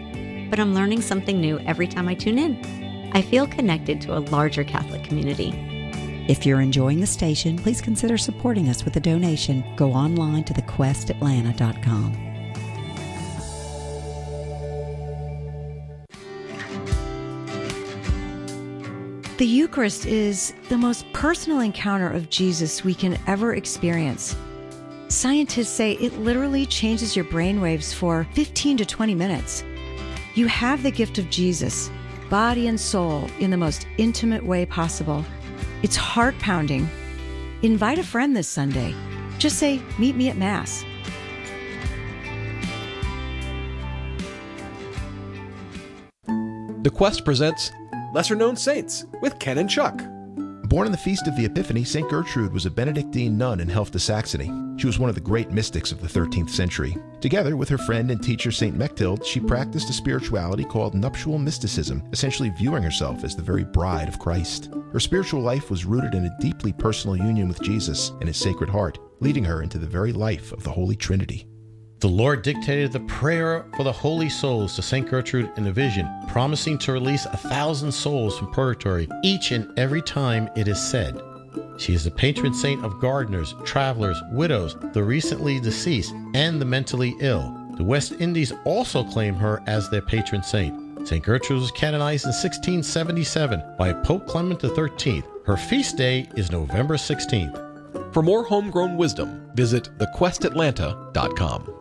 [0.48, 3.10] but I'm learning something new every time I tune in.
[3.12, 5.52] I feel connected to a larger Catholic community.
[6.28, 9.64] If you're enjoying the station, please consider supporting us with a donation.
[9.74, 12.29] Go online to thequestatlanta.com.
[19.40, 24.36] The Eucharist is the most personal encounter of Jesus we can ever experience.
[25.08, 29.64] Scientists say it literally changes your brainwaves for 15 to 20 minutes.
[30.34, 31.90] You have the gift of Jesus,
[32.28, 35.24] body and soul, in the most intimate way possible.
[35.82, 36.86] It's heart pounding.
[37.62, 38.94] Invite a friend this Sunday.
[39.38, 40.84] Just say, Meet me at Mass.
[46.82, 47.70] The Quest presents
[48.12, 50.02] Lesser Known Saints with Ken and Chuck.
[50.64, 52.08] Born on the Feast of the Epiphany, St.
[52.08, 54.50] Gertrude was a Benedictine nun in Helfta, Saxony.
[54.78, 56.96] She was one of the great mystics of the 13th century.
[57.20, 58.76] Together with her friend and teacher St.
[58.76, 64.08] Mechthild, she practiced a spirituality called nuptial mysticism, essentially viewing herself as the very bride
[64.08, 64.70] of Christ.
[64.92, 68.70] Her spiritual life was rooted in a deeply personal union with Jesus and his Sacred
[68.70, 71.46] Heart, leading her into the very life of the Holy Trinity.
[72.00, 75.06] The Lord dictated the prayer for the holy souls to St.
[75.06, 80.00] Gertrude in a vision, promising to release a thousand souls from purgatory each and every
[80.00, 81.20] time it is said.
[81.76, 87.14] She is the patron saint of gardeners, travelers, widows, the recently deceased, and the mentally
[87.20, 87.54] ill.
[87.76, 91.06] The West Indies also claim her as their patron saint.
[91.06, 91.22] St.
[91.22, 95.22] Gertrude was canonized in 1677 by Pope Clement XIII.
[95.44, 98.14] Her feast day is November 16th.
[98.14, 101.79] For more homegrown wisdom, visit thequestatlanta.com.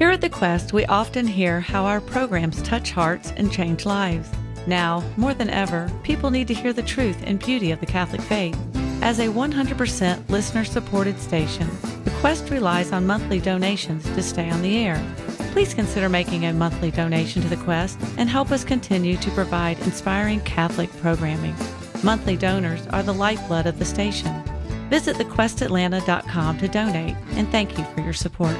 [0.00, 4.30] Here at The Quest, we often hear how our programs touch hearts and change lives.
[4.66, 8.22] Now, more than ever, people need to hear the truth and beauty of the Catholic
[8.22, 8.58] faith.
[9.02, 11.68] As a 100% listener supported station,
[12.04, 15.04] The Quest relies on monthly donations to stay on the air.
[15.52, 19.78] Please consider making a monthly donation to The Quest and help us continue to provide
[19.80, 21.54] inspiring Catholic programming.
[22.02, 24.32] Monthly donors are the lifeblood of the station.
[24.88, 28.56] Visit thequestatlanta.com to donate and thank you for your support.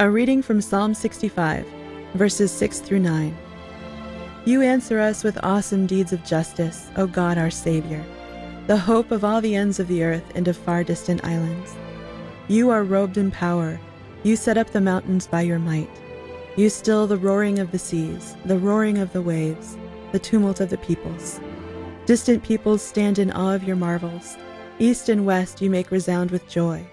[0.00, 1.66] A reading from Psalm 65,
[2.14, 3.36] verses 6 through 9.
[4.44, 8.04] You answer us with awesome deeds of justice, O God our Savior,
[8.68, 11.74] the hope of all the ends of the earth and of far distant islands.
[12.46, 13.80] You are robed in power.
[14.22, 15.90] You set up the mountains by your might.
[16.56, 19.76] You still the roaring of the seas, the roaring of the waves,
[20.12, 21.40] the tumult of the peoples.
[22.06, 24.36] Distant peoples stand in awe of your marvels.
[24.78, 26.86] East and west you make resound with joy.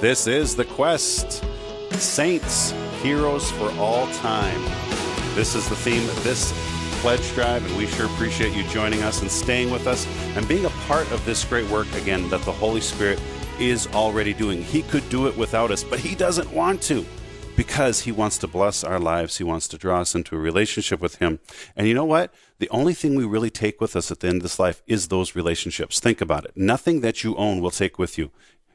[0.00, 1.44] This is The Quest
[1.92, 4.60] Saints, Heroes for All Time.
[5.34, 6.52] This is the theme of this
[7.00, 10.64] pledge drive, and we sure appreciate you joining us and staying with us and being
[10.64, 13.22] a part of this great work again that the Holy Spirit
[13.58, 14.62] is already doing.
[14.62, 17.06] He could do it without us, but He doesn't want to
[17.56, 19.38] because He wants to bless our lives.
[19.38, 21.38] He wants to draw us into a relationship with Him.
[21.76, 22.34] And you know what?
[22.58, 25.08] The only thing we really take with us at the end of this life is
[25.08, 26.00] those relationships.
[26.00, 26.52] Think about it.
[26.56, 28.32] Nothing that you own will take with you.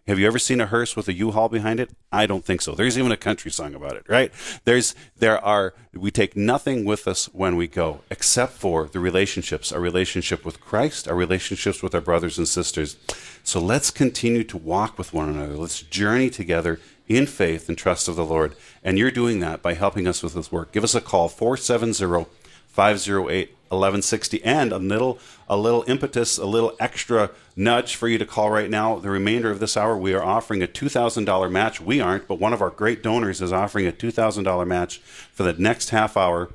[0.10, 1.91] Have you ever seen a hearse with a U-Haul behind it?
[2.12, 2.74] I don't think so.
[2.74, 4.32] There's even a country song about it, right?
[4.65, 9.72] There's there are we take nothing with us when we go except for the relationships,
[9.72, 12.98] our relationship with Christ, our relationships with our brothers and sisters.
[13.43, 15.56] So let's continue to walk with one another.
[15.56, 18.56] Let's journey together in faith and trust of the Lord.
[18.84, 20.72] And you're doing that by helping us with this work.
[20.72, 22.26] Give us a call 470
[22.67, 28.26] 508 1160 and a little a little impetus a little extra nudge for you to
[28.26, 28.98] call right now.
[28.98, 31.82] The remainder of this hour we are offering a $2000 match.
[31.82, 35.52] We aren't but one of our great donors is offering a $2000 match for the
[35.54, 36.50] next half hour.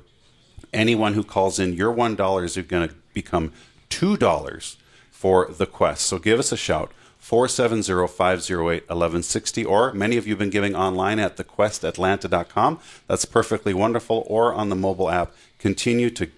[0.73, 3.53] Anyone who calls in your $1 is going to become
[3.91, 4.77] $2
[5.11, 6.07] for the quest.
[6.07, 6.91] So give us a shout
[7.21, 14.25] 470-508-1160 or many of you have been giving online at thequestatlanta.com that's perfectly wonderful.
[14.27, 15.33] Or on the mobile app.
[15.59, 16.31] Continue to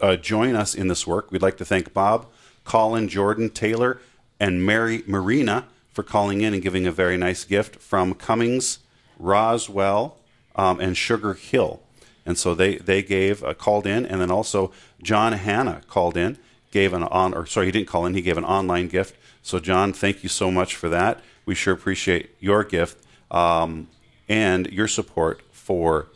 [0.00, 1.30] uh, join us in this work.
[1.30, 2.24] We'd like to thank bob
[2.64, 4.00] colin jordan taylor
[4.38, 8.78] and mary marina for calling in and giving a very nice gift from cummings
[9.18, 10.16] roswell
[10.56, 11.80] um, and sugar hill
[12.24, 14.70] and so they they gave uh, called in and then also
[15.02, 16.38] john hanna called in
[16.70, 19.58] gave an on or sorry he didn't call in he gave an online gift so,
[19.58, 21.20] John, thank you so much for that.
[21.46, 23.88] We sure appreciate your gift um,
[24.28, 26.08] and your support for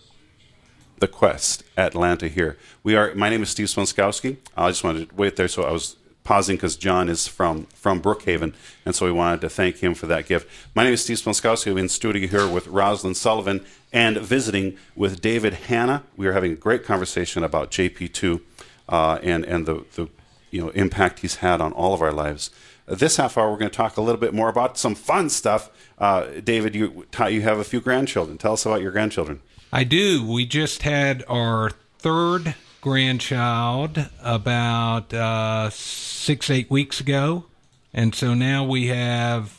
[0.99, 2.59] the quest Atlanta here.
[2.83, 3.15] We are.
[3.15, 4.37] My name is Steve Splonskowski.
[4.57, 8.01] I just wanted to wait there, so I was pausing because John is from from
[8.01, 10.49] Brookhaven, and so we wanted to thank him for that gift.
[10.75, 11.71] My name is Steve Splonskowski.
[11.71, 16.03] I'm in studio here with Rozlin Sullivan and visiting with David Hanna.
[16.17, 18.41] We are having a great conversation about JP2
[18.89, 20.09] uh, and and the the
[20.51, 22.51] you know impact he's had on all of our lives.
[22.87, 25.71] This half hour, we're going to talk a little bit more about some fun stuff.
[25.99, 28.39] Uh, David, you you have a few grandchildren.
[28.39, 29.41] Tell us about your grandchildren.
[29.73, 30.25] I do.
[30.27, 32.55] We just had our third
[32.85, 37.47] grandchild about uh, six, eight weeks ago.
[37.95, 39.59] And so now we have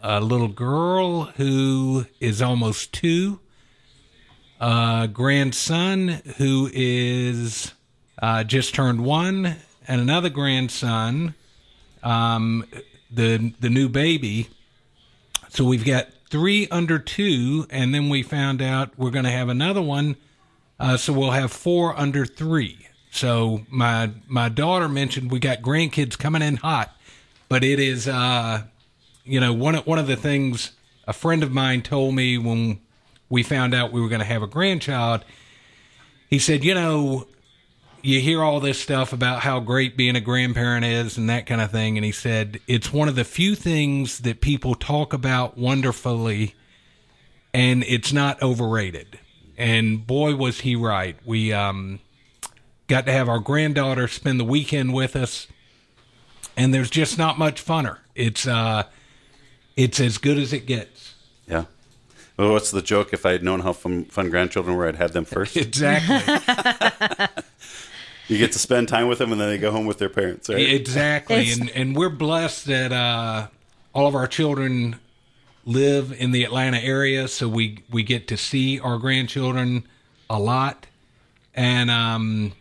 [0.00, 3.40] a little girl who is almost two,
[4.60, 7.72] a grandson who is
[8.22, 9.56] uh, just turned one,
[9.88, 11.34] and another grandson
[12.04, 12.64] um,
[13.10, 14.48] the the new baby.
[15.48, 19.48] So we've got three under two, and then we found out we're going to have
[19.48, 20.14] another one.
[20.80, 22.88] Uh, so we'll have four under three.
[23.12, 26.96] So my my daughter mentioned we got grandkids coming in hot,
[27.48, 28.62] but it is uh,
[29.24, 30.72] you know one one of the things
[31.06, 32.80] a friend of mine told me when
[33.28, 35.24] we found out we were going to have a grandchild.
[36.28, 37.26] He said, you know,
[38.02, 41.60] you hear all this stuff about how great being a grandparent is and that kind
[41.60, 41.98] of thing.
[41.98, 46.54] And he said, it's one of the few things that people talk about wonderfully
[47.52, 49.18] and it's not overrated.
[49.60, 51.16] And boy, was he right.
[51.24, 52.00] We um,
[52.88, 55.46] got to have our granddaughter spend the weekend with us.
[56.56, 57.98] and there's just not much funner.
[58.14, 58.84] It's uh,
[59.76, 61.14] it's as good as it gets.
[61.46, 61.64] Yeah.
[62.38, 63.12] Well, what's the joke?
[63.12, 65.56] If I had known how fun, fun grandchildren were, I'd had them first.
[65.58, 66.16] Exactly.
[68.28, 70.48] you get to spend time with them, and then they go home with their parents.
[70.48, 70.58] Right?
[70.72, 73.48] Exactly, It's- and and we're blessed that uh,
[73.94, 74.96] all of our children
[75.64, 79.86] live in the Atlanta area, so we we get to see our grandchildren
[80.28, 80.86] a lot,
[81.54, 82.52] and um,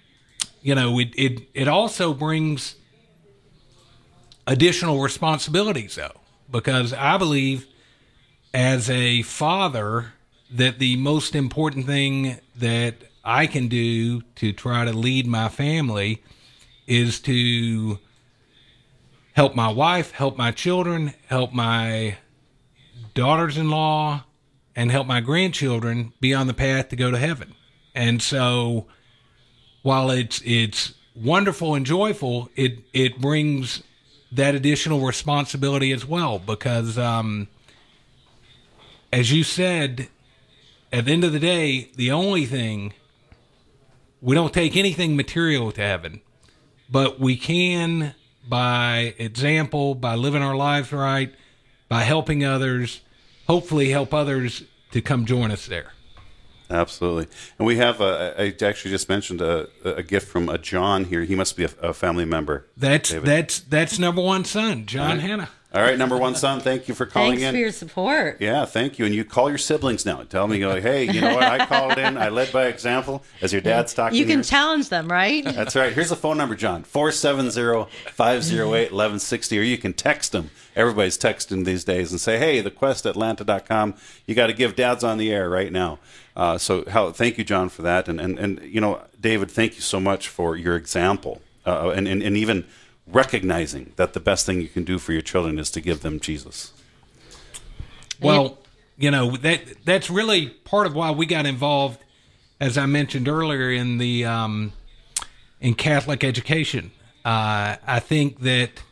[0.62, 2.76] you know, it it it also brings
[4.48, 6.20] additional responsibilities though,
[6.52, 7.68] because I believe
[8.54, 10.14] as a father
[10.52, 16.24] that the most important thing that I can do to try to lead my family
[16.88, 18.00] is to
[19.34, 22.18] help my wife, help my children, help my
[23.14, 24.24] daughters in law,
[24.76, 27.56] and help my grandchildren be on the path to go to heaven.
[27.94, 28.88] And so
[29.82, 33.84] while it's it's wonderful and joyful, it it brings
[34.32, 37.48] that additional responsibility as well because um
[39.12, 40.08] as you said,
[40.94, 42.94] at the end of the day, the only thing
[44.22, 46.22] we don't take anything material to heaven,
[46.90, 48.14] but we can,
[48.48, 51.34] by example, by living our lives right,
[51.90, 53.02] by helping others,
[53.48, 55.92] hopefully help others to come join us there.
[56.70, 57.28] Absolutely.
[57.58, 61.24] And we have, a, I actually just mentioned a, a gift from a John here.
[61.24, 62.68] He must be a, a family member.
[62.78, 63.26] That's David.
[63.26, 65.20] that's that's number one son, John right.
[65.20, 65.50] Hanna.
[65.72, 67.54] All right, number one son, thank you for calling Thanks in.
[67.54, 68.38] Thanks for your support.
[68.42, 69.06] Yeah, thank you.
[69.06, 70.20] And you call your siblings now.
[70.20, 71.44] And tell me, go, hey, you know what?
[71.44, 72.18] I called in.
[72.18, 74.18] I led by example as your dad's talking.
[74.18, 75.44] You can challenge them, right?
[75.44, 75.94] That's right.
[75.94, 80.50] Here's the phone number, John 470 508 1160, or you can text them.
[80.76, 83.94] Everybody's texting these days and say, hey, thequestatlanta.com.
[84.26, 86.00] You got to give dads on the air right now.
[86.36, 88.08] Uh, so, how, thank you, John, for that.
[88.08, 92.08] And, and, and, you know, David, thank you so much for your example uh, and,
[92.08, 92.66] and, and even
[93.12, 96.20] recognizing that the best thing you can do for your children is to give them
[96.20, 96.74] Jesus.
[98.22, 98.58] Well,
[98.98, 102.00] you know that that's really part of why we got involved,
[102.60, 104.74] as I mentioned earlier, in the um,
[105.62, 106.92] in Catholic education.
[107.24, 108.84] Uh, I think that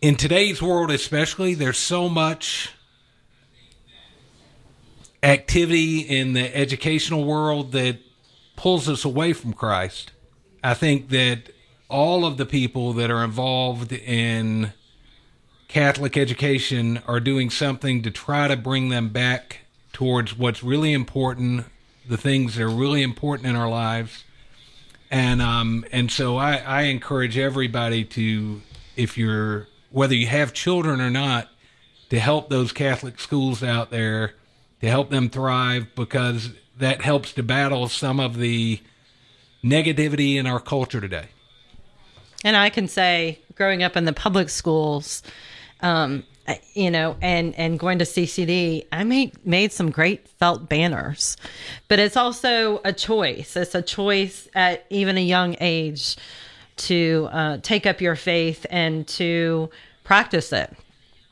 [0.00, 2.70] in today's world, especially, there's so much
[5.22, 7.98] activity in the educational world that
[8.54, 10.12] pulls us away from Christ.
[10.62, 11.50] I think that
[11.88, 14.72] all of the people that are involved in
[15.68, 19.60] Catholic education are doing something to try to bring them back
[19.92, 21.66] towards what's really important,
[22.08, 24.24] the things that are really important in our lives.
[25.10, 28.62] And um and so I, I encourage everybody to
[28.96, 31.48] if you're whether you have children or not,
[32.10, 34.34] to help those Catholic schools out there,
[34.80, 38.80] to help them thrive because that helps to battle some of the
[39.64, 41.28] negativity in our culture today.
[42.44, 45.22] And I can say, growing up in the public schools,
[45.80, 46.24] um,
[46.74, 51.36] you know, and and going to CCD, I made made some great felt banners,
[51.88, 53.56] but it's also a choice.
[53.56, 56.16] It's a choice at even a young age
[56.76, 59.70] to uh, take up your faith and to
[60.04, 60.72] practice it.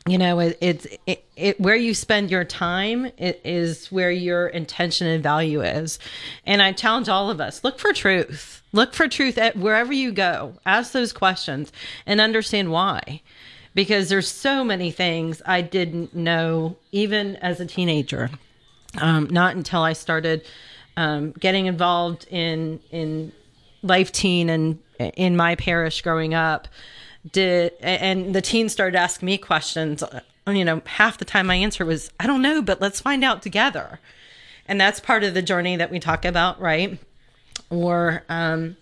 [0.06, 4.48] You know, it, it's it, it where you spend your time it is where your
[4.48, 5.98] intention and value is.
[6.44, 8.62] And I challenge all of us: look for truth.
[8.72, 10.54] Look for truth at wherever you go.
[10.66, 11.72] Ask those questions
[12.04, 13.22] and understand why.
[13.74, 18.30] Because there's so many things I didn't know, even as a teenager.
[19.00, 20.44] Um, not until I started
[20.98, 23.32] um, getting involved in in
[23.82, 26.68] life teen and in my parish growing up
[27.30, 30.04] did and the teens started asking me questions
[30.46, 33.42] you know half the time my answer was i don't know but let's find out
[33.42, 34.00] together.
[34.66, 36.98] And that's part of the journey that we talk about right?
[37.70, 38.76] Or um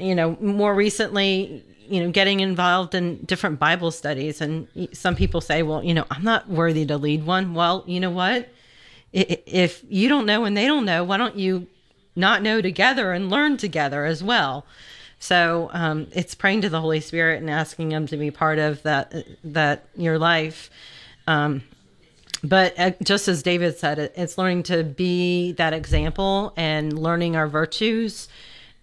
[0.00, 5.40] you know more recently you know getting involved in different bible studies and some people
[5.40, 7.54] say well you know i'm not worthy to lead one.
[7.54, 8.48] Well you know what?
[9.12, 11.66] If you don't know and they don't know why don't you
[12.14, 14.66] not know together and learn together as well
[15.22, 18.82] so um, it's praying to the Holy Spirit and asking Him to be part of
[18.82, 20.68] that that your life.
[21.28, 21.62] Um,
[22.42, 27.46] but uh, just as David said, it's learning to be that example and learning our
[27.46, 28.26] virtues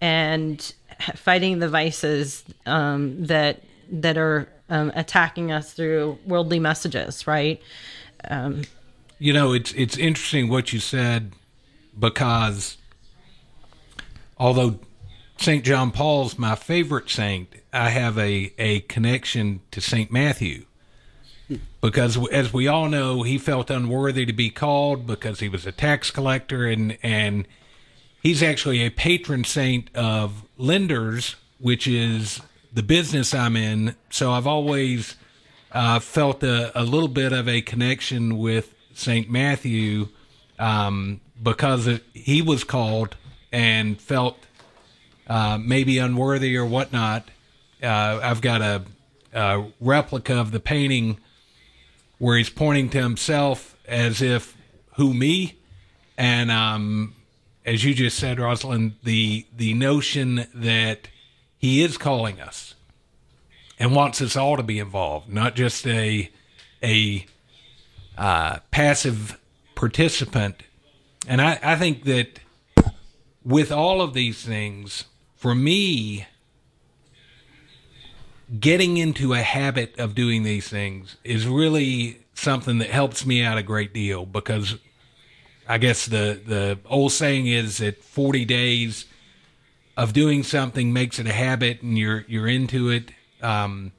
[0.00, 0.72] and
[1.14, 7.26] fighting the vices um, that that are um, attacking us through worldly messages.
[7.26, 7.60] Right.
[8.30, 8.62] Um,
[9.18, 11.32] You know, it's it's interesting what you said
[11.98, 12.78] because
[14.38, 14.80] although
[15.40, 15.64] St.
[15.64, 20.12] John Paul's my favorite saint, I have a, a connection to St.
[20.12, 20.66] Matthew.
[21.80, 25.72] Because as we all know, he felt unworthy to be called because he was a
[25.72, 27.48] tax collector and and
[28.22, 32.40] he's actually a patron saint of lenders, which is
[32.72, 33.96] the business I'm in.
[34.10, 35.16] So I've always
[35.72, 39.28] uh, felt a, a little bit of a connection with St.
[39.30, 40.08] Matthew
[40.58, 43.16] um, because it, he was called
[43.50, 44.36] and felt
[45.30, 47.30] uh, maybe unworthy or whatnot.
[47.80, 48.82] Uh, I've got a,
[49.32, 51.18] a replica of the painting
[52.18, 54.56] where he's pointing to himself as if,
[54.96, 55.56] who me?
[56.18, 57.14] And um,
[57.64, 61.08] as you just said, Rozlin, the the notion that
[61.56, 62.74] he is calling us
[63.78, 66.28] and wants us all to be involved, not just a
[66.82, 67.24] a
[68.18, 69.38] uh, passive
[69.76, 70.64] participant.
[71.28, 72.40] And I, I think that
[73.44, 75.04] with all of these things,
[75.40, 76.26] for me,
[78.60, 83.56] getting into a habit of doing these things is really something that helps me out
[83.56, 84.76] a great deal because
[85.66, 89.06] I guess the the old saying is that 40 days
[89.96, 93.10] of doing something makes it a habit and you're you're into it.
[93.40, 93.92] Um,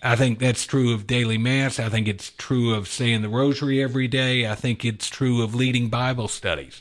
[0.00, 1.80] I think that's true of daily mass.
[1.80, 4.46] I think it's true of saying the rosary every day.
[4.46, 6.80] I think it's true of leading Bible studies.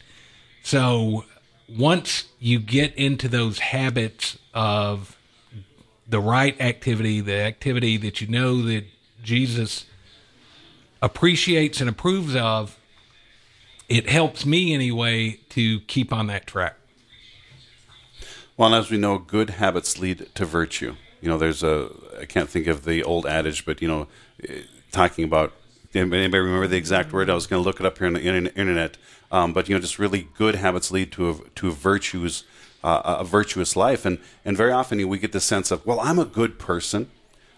[0.62, 1.26] So
[1.70, 5.18] once you get into those habits of
[6.08, 8.86] the right activity, the activity that you know that
[9.24, 9.86] Jesus
[11.02, 12.78] appreciates and approves of,
[13.90, 16.76] it helps me anyway to keep on that track.
[18.56, 20.96] Well, as we know, good habits lead to virtue.
[21.22, 21.90] You know, there's a
[22.20, 24.08] I can't think of the old adage, but you know,
[24.48, 24.62] eh,
[24.92, 25.54] talking about
[25.94, 27.30] anybody remember the exact word?
[27.30, 28.98] I was going to look it up here on the internet.
[29.32, 32.44] Um, but you know, just really good habits lead to a, to a virtues
[32.84, 36.20] uh, a virtuous life, and and very often we get the sense of, well, I'm
[36.20, 37.10] a good person,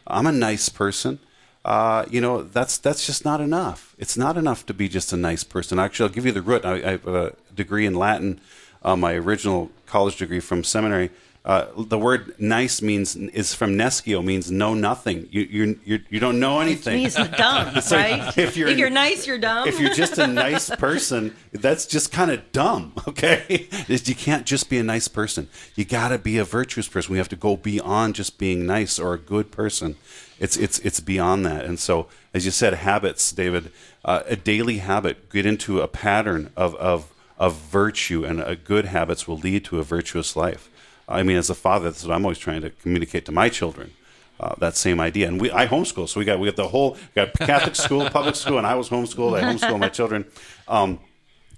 [0.07, 1.19] I'm a nice person.
[1.65, 3.95] Uh, you know, that's that's just not enough.
[3.99, 5.77] It's not enough to be just a nice person.
[5.77, 6.65] Actually, I'll give you the root.
[6.65, 8.39] I, I have a degree in Latin,
[8.81, 11.11] uh, my original college degree from seminary.
[11.45, 15.27] Uh, the word "nice" means is from nescio, means know nothing.
[15.31, 16.95] You you you, you don't know anything.
[16.95, 18.37] It means dumb, right?
[18.37, 19.67] If you're if you're nice, you're dumb.
[19.67, 22.93] If you're just a nice person, that's just kind of dumb.
[23.07, 25.47] Okay, you can't just be a nice person.
[25.75, 27.13] You got to be a virtuous person.
[27.13, 29.95] We have to go beyond just being nice or a good person.
[30.39, 31.65] It's it's it's beyond that.
[31.65, 33.71] And so, as you said, habits, David,
[34.03, 38.85] uh, a daily habit, get into a pattern of of of virtue, and a good
[38.85, 40.68] habits will lead to a virtuous life.
[41.09, 43.93] I mean, as a father, that's what I'm always trying to communicate to my children.
[44.39, 46.95] Uh, that same idea, and we I homeschool, so we got we got the whole
[47.13, 49.37] got Catholic school, public school, and I was homeschooled.
[49.37, 50.25] I homeschool my children,
[50.69, 50.99] um,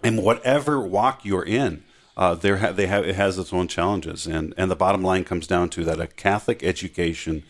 [0.02, 1.84] and whatever walk you're in,
[2.18, 5.26] uh, there ha- they have it has its own challenges, and and the bottom line
[5.26, 7.44] comes down to that a Catholic education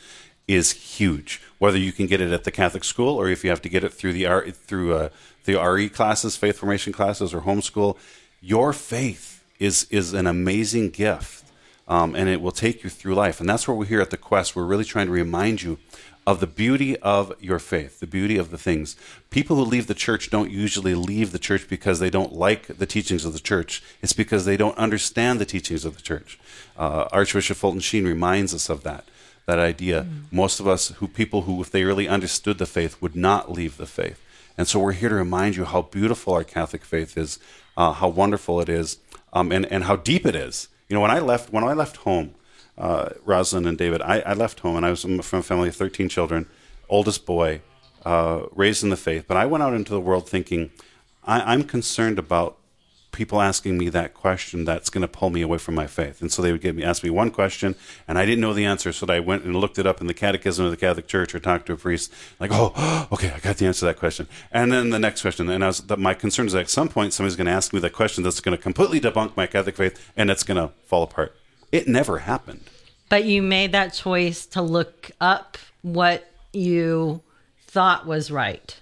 [0.50, 1.42] is huge.
[1.60, 3.86] Whether you can get it at the Catholic school or if you have to get
[3.86, 5.10] it through the R, through uh,
[5.46, 7.96] the RE classes, faith formation classes, or homeschool,
[8.42, 11.41] your faith is is an amazing gift
[11.92, 13.42] um, and it will take you through life.
[13.42, 14.56] And that's what we're here at the Quest.
[14.56, 15.78] We're really trying to remind you
[16.26, 18.96] of the beauty of your faith, the beauty of the things.
[19.30, 22.86] People who leave the church don't usually leave the church because they don't like the
[22.86, 23.84] teachings of the church.
[24.02, 26.40] It's because they don't understand the teachings of the church.
[26.78, 29.04] Uh, Archbishop Fulton Sheen reminds us of that.
[29.46, 30.04] That idea.
[30.04, 30.32] Mm.
[30.32, 33.76] Most of us, who people who, if they really understood the faith, would not leave
[33.76, 34.24] the faith.
[34.58, 37.38] And so we're here to remind you how beautiful our Catholic faith is,
[37.76, 39.00] uh, how wonderful it is,
[39.34, 40.70] um, and, and how deep it is.
[40.92, 42.36] You know, when I left when I left home,
[42.78, 45.76] uh, Rozlin and David, I, I, left home and I was from a family of
[45.78, 46.48] 13 children,
[46.90, 47.62] oldest boy,
[48.04, 49.24] uh, raised in the faith.
[49.26, 50.70] But I went out into the world thinking,
[51.24, 52.58] I, am concerned about
[53.12, 56.22] people asking me that question that's going to pull me away from my faith.
[56.22, 57.76] And so they would give me ask me one question,
[58.08, 60.14] and I didn't know the answer, so I went and looked it up in the
[60.14, 62.12] Catechism of the Catholic Church or talked to a priest.
[62.40, 64.28] Like, oh, okay, I got the answer to that question.
[64.52, 67.14] And then the next question, and I was my concern is that at some point
[67.14, 70.12] somebody's going to ask me that question that's going to completely debunk my Catholic faith,
[70.16, 71.36] and it's going to fall apart.
[71.72, 72.62] It never happened.
[73.10, 77.22] But you made that choice to look up what you
[77.68, 78.81] thought was right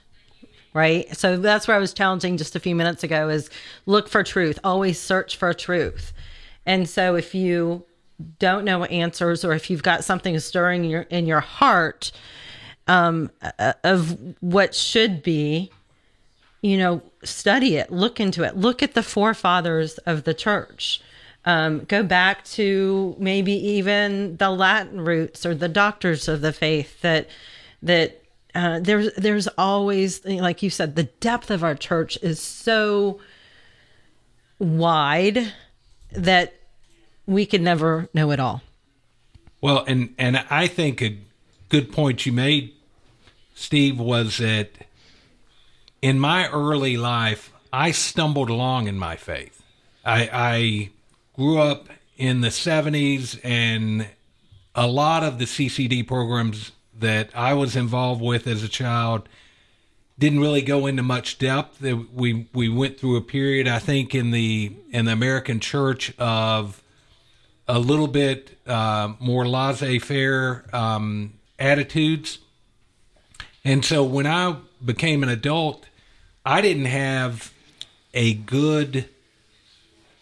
[0.73, 1.15] right?
[1.15, 3.49] So that's where I was challenging just a few minutes ago is
[3.85, 6.13] look for truth, always search for truth.
[6.65, 7.85] And so if you
[8.37, 12.11] don't know answers or if you've got something stirring in your in your heart
[12.87, 13.31] um,
[13.83, 15.71] of what should be,
[16.61, 21.01] you know, study it, look into it, look at the forefathers of the church.
[21.45, 27.01] Um, go back to maybe even the Latin roots or the doctors of the faith
[27.01, 27.29] that
[27.81, 28.21] that
[28.59, 33.19] uh, there's there's always like you said the depth of our church is so
[34.57, 35.53] wide
[36.11, 36.53] that
[37.25, 38.61] we can never know it all.
[39.61, 41.17] Well and and i think a
[41.69, 42.73] good point you made
[43.53, 44.69] steve was that
[46.01, 49.61] in my early life i stumbled along in my faith.
[50.05, 50.89] I i
[51.33, 51.87] grew up
[52.17, 54.07] in the 70s and
[54.75, 59.27] a lot of the CCD programs that I was involved with as a child
[60.19, 61.81] didn't really go into much depth.
[61.81, 66.83] We we went through a period, I think, in the in the American church of
[67.67, 72.39] a little bit uh, more laissez-faire um, attitudes,
[73.63, 75.87] and so when I became an adult,
[76.45, 77.53] I didn't have
[78.13, 79.07] a good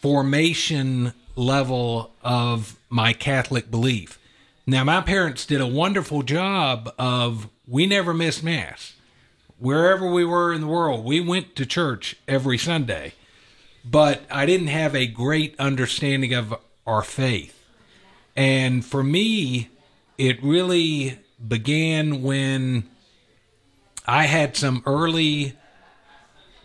[0.00, 4.18] formation level of my Catholic belief.
[4.68, 8.92] Now, my parents did a wonderful job of we never missed mass
[9.58, 13.14] wherever we were in the world, we went to church every Sunday.
[13.82, 16.54] But I didn't have a great understanding of
[16.86, 17.58] our faith.
[18.36, 19.70] And for me,
[20.16, 22.90] it really began when
[24.06, 25.56] I had some early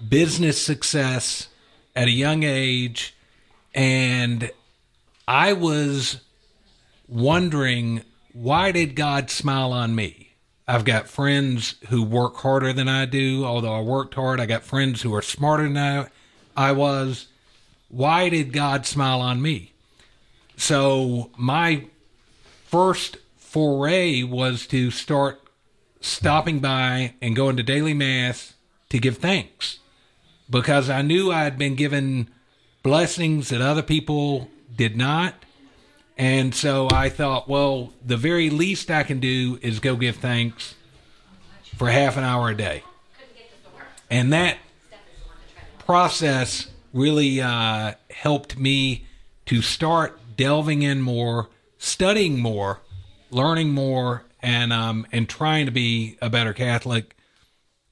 [0.05, 1.47] business success
[1.95, 3.15] at a young age,
[3.73, 4.51] and
[5.25, 6.19] I was
[7.13, 8.01] wondering
[8.33, 10.35] why did God smile on me?
[10.67, 14.39] I've got friends who work harder than I do, although I worked hard.
[14.39, 16.07] I got friends who are smarter than I,
[16.55, 17.27] I was.
[17.89, 19.73] Why did God smile on me?
[20.57, 21.85] So my
[22.65, 25.41] first foray was to start
[26.01, 28.53] stopping by and going to daily mass
[28.89, 29.79] to give thanks
[30.49, 32.29] because I knew I had been given
[32.81, 35.35] blessings that other people did not
[36.17, 40.75] and so I thought, well, the very least I can do is go give thanks
[41.75, 42.83] for half an hour a day.
[44.09, 44.57] And that
[45.79, 49.05] process really uh, helped me
[49.47, 52.79] to start delving in more, studying more,
[53.31, 57.15] learning more, and um, and trying to be a better Catholic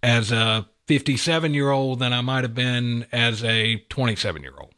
[0.03, 4.70] as a 57 year old than I might have been as a 27 year old.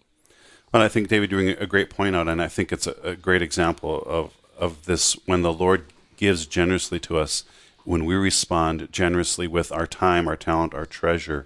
[0.73, 3.15] Well, I think David doing a great point out, and I think it's a, a
[3.15, 5.85] great example of of this when the Lord
[6.17, 7.43] gives generously to us,
[7.83, 11.45] when we respond generously with our time, our talent, our treasure.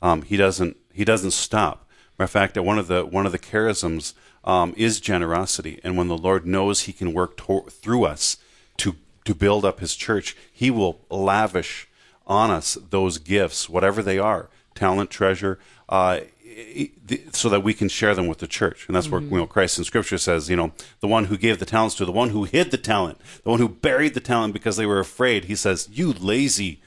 [0.00, 1.88] Um, he doesn't he doesn't stop.
[2.18, 4.14] Matter of fact, one of the one of the charisms
[4.44, 8.36] um, is generosity, and when the Lord knows He can work to- through us
[8.76, 11.88] to to build up His church, He will lavish
[12.28, 15.58] on us those gifts, whatever they are, talent, treasure.
[15.88, 16.20] Uh,
[17.32, 18.86] so that we can share them with the church.
[18.86, 19.14] And that's mm-hmm.
[19.14, 21.94] where you know Christ in Scripture says, you know, the one who gave the talents
[21.96, 24.86] to the one who hid the talent, the one who buried the talent because they
[24.86, 25.44] were afraid.
[25.44, 26.80] He says, "You lazy."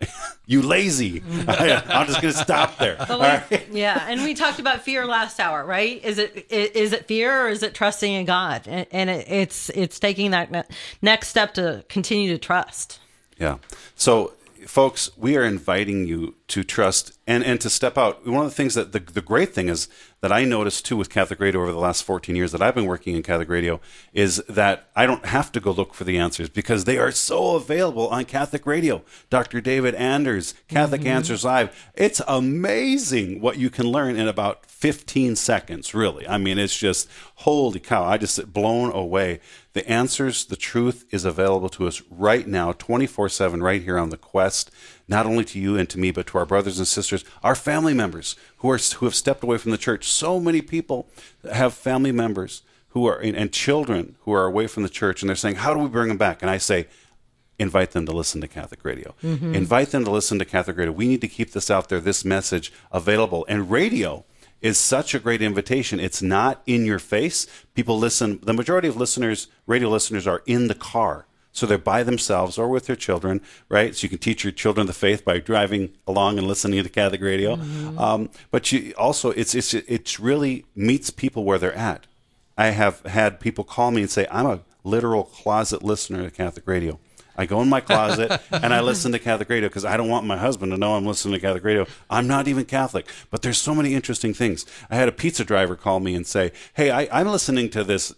[0.46, 1.22] you lazy.
[1.46, 2.96] I'm just going to stop there.
[3.08, 3.68] Right.
[3.70, 6.02] Yeah, and we talked about fear last hour, right?
[6.02, 8.62] Is it is it fear or is it trusting in God?
[8.66, 10.70] And, and it, it's it's taking that
[11.02, 12.98] next step to continue to trust.
[13.38, 13.58] Yeah.
[13.94, 14.32] So
[14.70, 18.24] folks, we are inviting you to trust and, and to step out.
[18.24, 19.88] One of the things that the, the great thing is
[20.20, 22.86] that I noticed too with Catholic Radio over the last 14 years that I've been
[22.86, 23.80] working in Catholic Radio
[24.12, 27.56] is that I don't have to go look for the answers because they are so
[27.56, 29.02] available on Catholic Radio.
[29.28, 29.60] Dr.
[29.60, 31.10] David Anders, Catholic mm-hmm.
[31.10, 31.90] Answers Live.
[31.94, 36.28] It's amazing what you can learn in about 15 seconds, really.
[36.28, 38.04] I mean, it's just holy cow.
[38.04, 39.40] I just blown away.
[39.72, 44.10] The answers, the truth is available to us right now, 24 7, right here on
[44.10, 44.70] the quest
[45.10, 47.92] not only to you and to me, but to our brothers and sisters, our family
[47.92, 50.10] members who are who have stepped away from the church.
[50.10, 51.08] So many people
[51.52, 55.36] have family members who are and children who are away from the church, and they're
[55.36, 56.86] saying, "How do we bring them back?" And I say,
[57.58, 59.14] invite them to listen to Catholic Radio.
[59.22, 59.54] Mm-hmm.
[59.54, 60.92] Invite them to listen to Catholic Radio.
[60.92, 63.44] We need to keep this out there, this message available.
[63.48, 64.24] And radio
[64.60, 66.00] is such a great invitation.
[66.00, 67.46] It's not in your face.
[67.74, 71.26] People listen, the majority of listeners, radio listeners, are in the car.
[71.52, 73.94] So they're by themselves or with their children, right?
[73.96, 77.20] So you can teach your children the faith by driving along and listening to Catholic
[77.20, 77.56] radio.
[77.56, 77.98] Mm-hmm.
[77.98, 82.06] Um, but you also, it's it's it's really meets people where they're at.
[82.56, 86.68] I have had people call me and say, "I'm a literal closet listener to Catholic
[86.68, 87.00] radio."
[87.40, 90.26] I go in my closet and I listen to Catholic radio because I don't want
[90.26, 91.86] my husband to know I'm listening to Catholic radio.
[92.10, 94.66] I'm not even Catholic, but there's so many interesting things.
[94.90, 98.12] I had a pizza driver call me and say, "Hey, I, am listening to this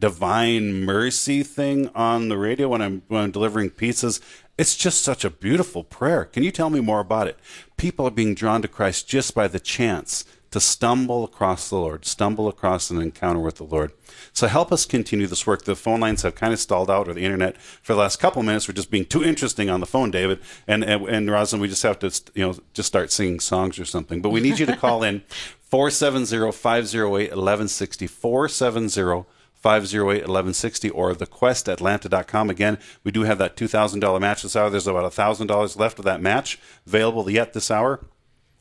[0.00, 4.20] divine mercy thing on the radio when I'm when I'm delivering pizzas.
[4.58, 6.24] It's just such a beautiful prayer.
[6.24, 7.38] Can you tell me more about it?
[7.76, 12.04] People are being drawn to Christ just by the chance to stumble across the Lord,
[12.04, 13.90] stumble across an encounter with the Lord.
[14.32, 15.64] So help us continue this work.
[15.64, 18.40] The phone lines have kind of stalled out, or the internet for the last couple
[18.44, 18.68] minutes.
[18.68, 20.38] We're just being too interesting on the phone, David
[20.68, 21.58] and and, and Rozlin.
[21.58, 24.22] We just have to you know just start singing songs or something.
[24.22, 25.24] But we need you to call in
[25.64, 32.48] 470 508 1160 470 508 1160 or thequestatlanta.com.
[32.48, 34.70] Again, we do have that $2,000 match this hour.
[34.70, 38.04] There's about $1,000 left of that match available yet this hour.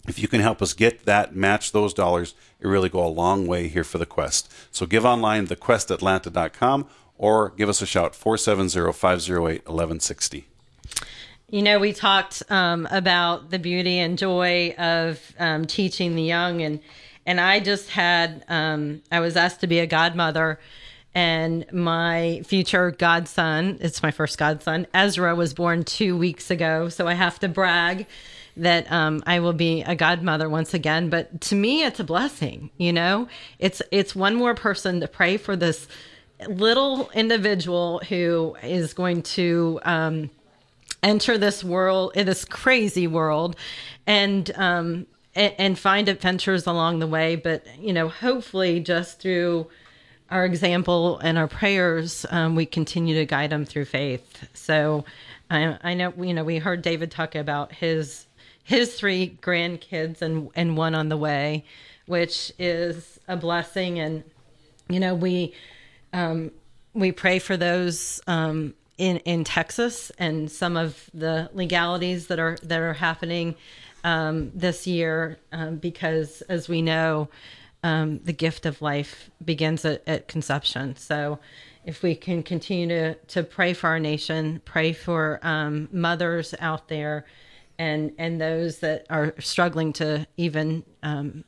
[0.07, 3.47] If you can help us get that match those dollars, it really go a long
[3.47, 4.53] way here for the Quest.
[4.71, 6.87] So give online thequestatlanta.com
[7.17, 10.43] or give us a shout 470-508-1160.
[11.49, 16.61] You know, we talked um, about the beauty and joy of um, teaching the young,
[16.61, 16.81] and
[17.25, 20.59] and I just had um, I was asked to be a godmother,
[21.13, 27.07] and my future godson, it's my first godson, Ezra, was born two weeks ago, so
[27.07, 28.07] I have to brag
[28.57, 31.09] that um, I will be a godmother once again.
[31.09, 32.69] But to me, it's a blessing.
[32.77, 33.27] You know,
[33.59, 35.87] it's it's one more person to pray for this
[36.47, 40.29] little individual who is going to um,
[41.01, 43.55] enter this world, in this crazy world,
[44.05, 47.35] and um, and, find adventures along the way.
[47.35, 49.67] But you know, hopefully, just through
[50.29, 54.47] our example and our prayers, um, we continue to guide them through faith.
[54.53, 55.05] So.
[55.49, 58.25] I know you know we heard David talk about his
[58.63, 61.65] his three grandkids and and one on the way,
[62.05, 63.99] which is a blessing.
[63.99, 64.23] And
[64.89, 65.53] you know we
[66.13, 66.51] um,
[66.93, 72.57] we pray for those um, in in Texas and some of the legalities that are
[72.63, 73.55] that are happening
[74.03, 77.29] um, this year um, because as we know.
[77.85, 80.95] Um, the gift of life begins at, at conception.
[80.95, 81.39] So,
[81.85, 86.87] if we can continue to, to pray for our nation, pray for um, mothers out
[86.87, 87.25] there,
[87.83, 91.43] and and those that are struggling to even um,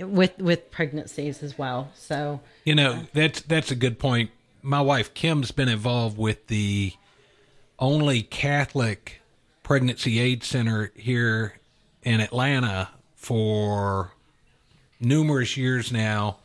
[0.00, 1.90] with with pregnancies as well.
[1.94, 4.30] So you know that's that's a good point.
[4.62, 6.92] My wife Kim's been involved with the
[7.78, 9.20] only Catholic
[9.62, 11.54] pregnancy aid center here
[12.02, 14.12] in Atlanta for
[14.98, 16.38] numerous years now,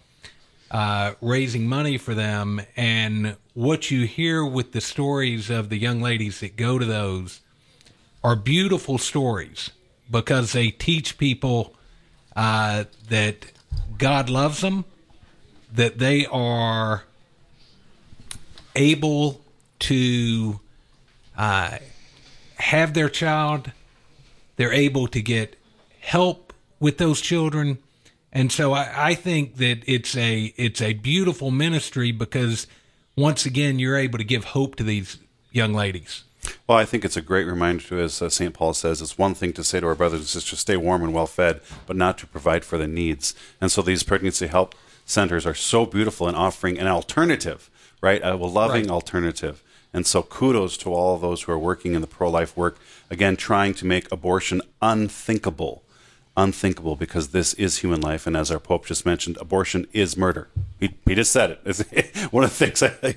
[0.70, 2.62] uh, raising money for them.
[2.76, 7.41] And what you hear with the stories of the young ladies that go to those
[8.24, 9.72] are beautiful stories
[10.09, 11.74] because they teach people
[12.36, 13.51] uh, that
[13.97, 14.86] God loves them,
[15.74, 17.03] that they are
[18.76, 19.41] able
[19.80, 20.59] to
[21.38, 21.78] uh,
[22.55, 23.72] have their child,
[24.55, 25.57] they're able to get
[25.99, 27.78] help with those children.
[28.32, 32.67] And so I, I think that it's a it's a beautiful ministry because
[33.15, 35.17] once again you're able to give hope to these
[35.51, 36.24] young ladies.
[36.68, 38.54] Well, I think it's a great reminder to, as uh, St.
[38.54, 41.14] Paul says, it's one thing to say to our brothers and sisters, stay warm and
[41.14, 43.36] well fed, but not to provide for their needs.
[43.60, 44.76] And so these pregnancy help
[45.06, 47.70] centers are so beautiful in offering an alternative,
[48.02, 48.22] right?
[48.24, 48.92] A loving right.
[48.92, 49.64] alternative.
[49.94, 52.80] And so kudos to all of those who are working in the pro life work,
[53.10, 55.84] again, trying to make abortion unthinkable
[56.38, 58.26] unthinkable because this is human life.
[58.26, 60.48] And as our Pope just mentioned, abortion is murder.
[60.80, 61.62] He, he just said it.
[61.66, 63.16] It's one of the things I,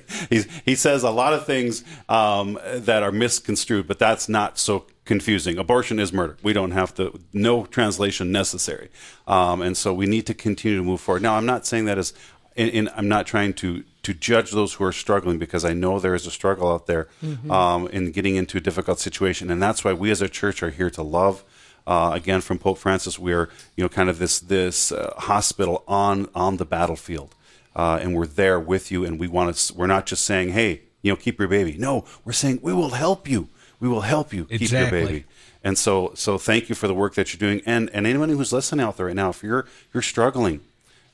[0.65, 5.57] he says a lot of things um, that are misconstrued, but that's not so confusing.
[5.57, 6.37] Abortion is murder.
[6.43, 8.89] We don't have to, no translation necessary.
[9.27, 11.21] Um, and so we need to continue to move forward.
[11.21, 12.13] Now, I'm not saying that as,
[12.55, 15.99] in, in, I'm not trying to to judge those who are struggling because I know
[15.99, 17.49] there is a struggle out there mm-hmm.
[17.49, 20.69] um, in getting into a difficult situation, and that's why we as a church are
[20.69, 21.43] here to love,
[21.87, 26.27] uh, again, from Pope Francis, we're you know kind of this this uh, hospital on
[26.33, 27.35] on the battlefield,
[27.75, 29.05] uh, and we're there with you.
[29.05, 29.73] And we want to.
[29.73, 32.91] We're not just saying, "Hey, you know, keep your baby." No, we're saying we will
[32.91, 33.49] help you.
[33.79, 34.57] We will help you exactly.
[34.57, 35.25] keep your baby.
[35.63, 37.61] And so, so thank you for the work that you're doing.
[37.65, 40.61] And and anyone who's listening out there right now, if you're you're struggling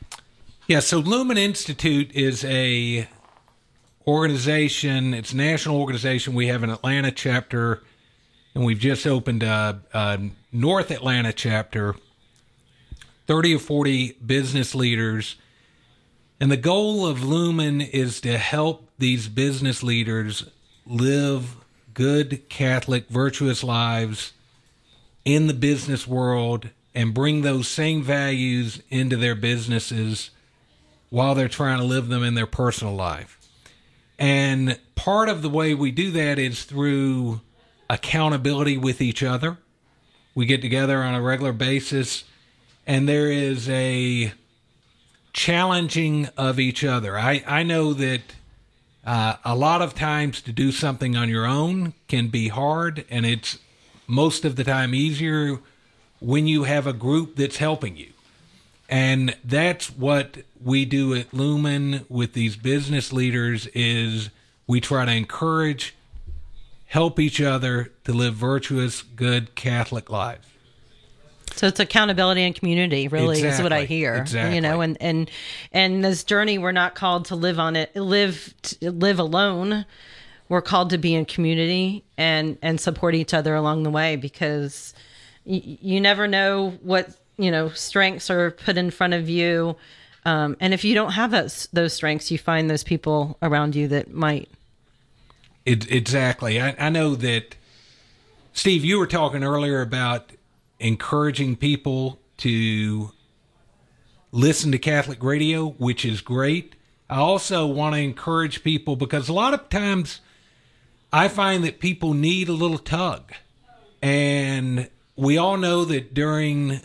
[0.66, 3.06] Yeah, so Lumen Institute is a
[4.06, 5.12] organization.
[5.12, 6.32] It's a national organization.
[6.32, 7.82] We have an Atlanta chapter,
[8.54, 10.20] and we've just opened a, a
[10.52, 11.96] North Atlanta chapter.
[13.26, 15.36] Thirty or forty business leaders,
[16.40, 20.48] and the goal of Lumen is to help these business leaders
[20.86, 21.56] live
[21.92, 24.32] good Catholic virtuous lives
[25.26, 30.30] in the business world and bring those same values into their businesses
[31.10, 33.38] while they're trying to live them in their personal life.
[34.18, 37.40] And part of the way we do that is through
[37.90, 39.58] accountability with each other.
[40.34, 42.24] We get together on a regular basis,
[42.86, 44.32] and there is a
[45.32, 47.18] challenging of each other.
[47.18, 48.22] I, I know that
[49.04, 53.26] uh, a lot of times to do something on your own can be hard, and
[53.26, 53.58] it's
[54.06, 55.60] most of the time easier
[56.20, 58.13] when you have a group that's helping you.
[58.94, 64.30] And that's what we do at Lumen with these business leaders is
[64.68, 65.96] we try to encourage,
[66.86, 70.46] help each other to live virtuous, good Catholic lives.
[71.56, 74.14] So it's accountability and community, really, is what I hear.
[74.14, 74.54] Exactly.
[74.54, 75.28] You know, and and
[75.72, 79.86] and this journey, we're not called to live on it, live live alone.
[80.48, 84.94] We're called to be in community and and support each other along the way because
[85.44, 89.76] y- you never know what you know strengths are put in front of you,
[90.24, 93.88] um, and if you don't have those those strengths, you find those people around you
[93.88, 94.48] that might.
[95.64, 96.60] It, exactly.
[96.60, 97.56] I, I know that,
[98.52, 100.30] Steve, you were talking earlier about
[100.78, 103.10] encouraging people to
[104.30, 106.74] listen to Catholic radio, which is great.
[107.08, 110.20] I also want to encourage people because a lot of times
[111.12, 113.32] I find that people need a little tug.
[114.02, 116.80] And we all know that during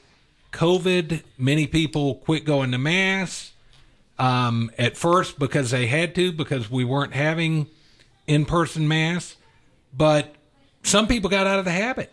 [0.51, 3.51] COVID, many people quit going to Mass
[4.17, 7.67] um, at first because they had to, because we weren't having
[8.27, 9.35] in person Mass.
[9.95, 10.35] But
[10.83, 12.11] some people got out of the habit.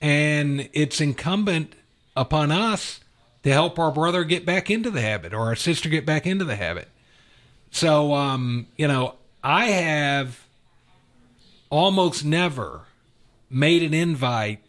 [0.00, 1.74] And it's incumbent
[2.16, 3.00] upon us
[3.42, 6.44] to help our brother get back into the habit or our sister get back into
[6.44, 6.88] the habit.
[7.70, 10.44] So, um, you know, I have
[11.70, 12.82] almost never
[13.50, 14.63] made an invite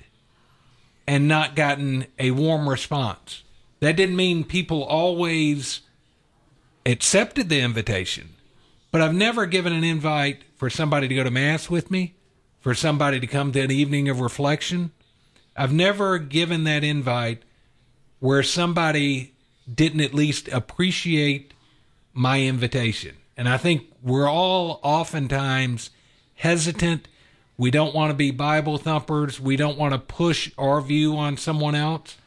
[1.07, 3.43] and not gotten a warm response.
[3.79, 5.81] That didn't mean people always
[6.85, 8.29] accepted the invitation,
[8.91, 12.15] but I've never given an invite for somebody to go to Mass with me,
[12.59, 14.91] for somebody to come to an evening of reflection.
[15.55, 17.43] I've never given that invite
[18.19, 19.33] where somebody
[19.71, 21.53] didn't at least appreciate
[22.13, 23.15] my invitation.
[23.37, 25.89] And I think we're all oftentimes
[26.35, 27.07] hesitant.
[27.57, 29.39] We don't want to be Bible thumpers.
[29.39, 32.17] We don't want to push our view on someone else.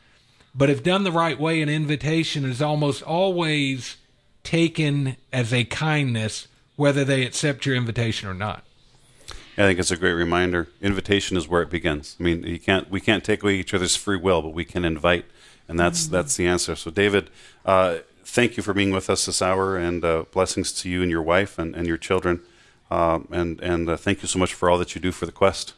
[0.55, 3.97] But if done the right way, an invitation is almost always
[4.43, 8.65] taken as a kindness, whether they accept your invitation or not.
[9.59, 10.69] I think it's a great reminder.
[10.81, 12.17] Invitation is where it begins.
[12.19, 14.85] I mean, you can't we can't take away each other's free will, but we can
[14.85, 15.25] invite,
[15.67, 16.77] and that's that's the answer.
[16.77, 17.29] So, David,
[17.65, 21.11] uh, thank you for being with us this hour, and uh, blessings to you and
[21.11, 22.41] your wife and, and your children,
[22.91, 25.33] um, and and uh, thank you so much for all that you do for the
[25.33, 25.75] quest.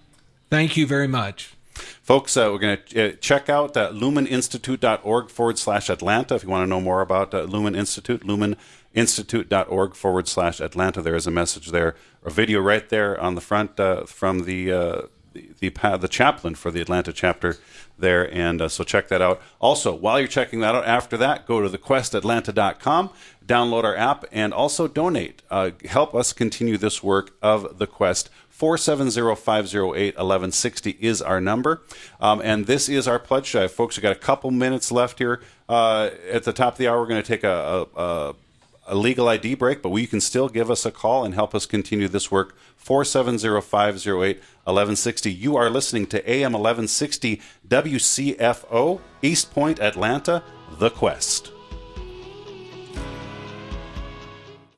[0.49, 1.55] Thank you very much.
[2.03, 6.49] Folks, uh, we're going to uh, check out uh, lumeninstitute.org forward slash Atlanta if you
[6.49, 11.01] want to know more about uh, Lumen Institute, lumeninstitute.org forward slash Atlanta.
[11.01, 11.95] There is a message there,
[12.25, 15.03] a video right there on the front uh, from the, uh,
[15.33, 17.57] the, the, chaplain for the Atlanta chapter
[17.99, 18.33] there.
[18.35, 19.41] And uh, so check that out.
[19.61, 23.11] Also, while you're checking that out, after that, go to thequestatlanta.com,
[23.47, 25.43] download our app, and also donate.
[25.51, 28.31] Uh, help us continue this work of the quest.
[28.61, 31.81] 470-508-1160 is our number.
[32.21, 33.73] Um, and this is our pledge drive.
[33.73, 35.41] Folks, we've got a couple minutes left here.
[35.69, 38.35] Uh, at the top of the hour, we're going to take a, a, a,
[38.91, 41.65] a legal ID break, but we can still give us a call and help us
[41.65, 42.57] continue this work.
[42.85, 45.39] 470-508-1160.
[45.39, 50.43] You are listening to AM 1160 WCFO, East Point, Atlanta,
[50.79, 51.53] The Quest.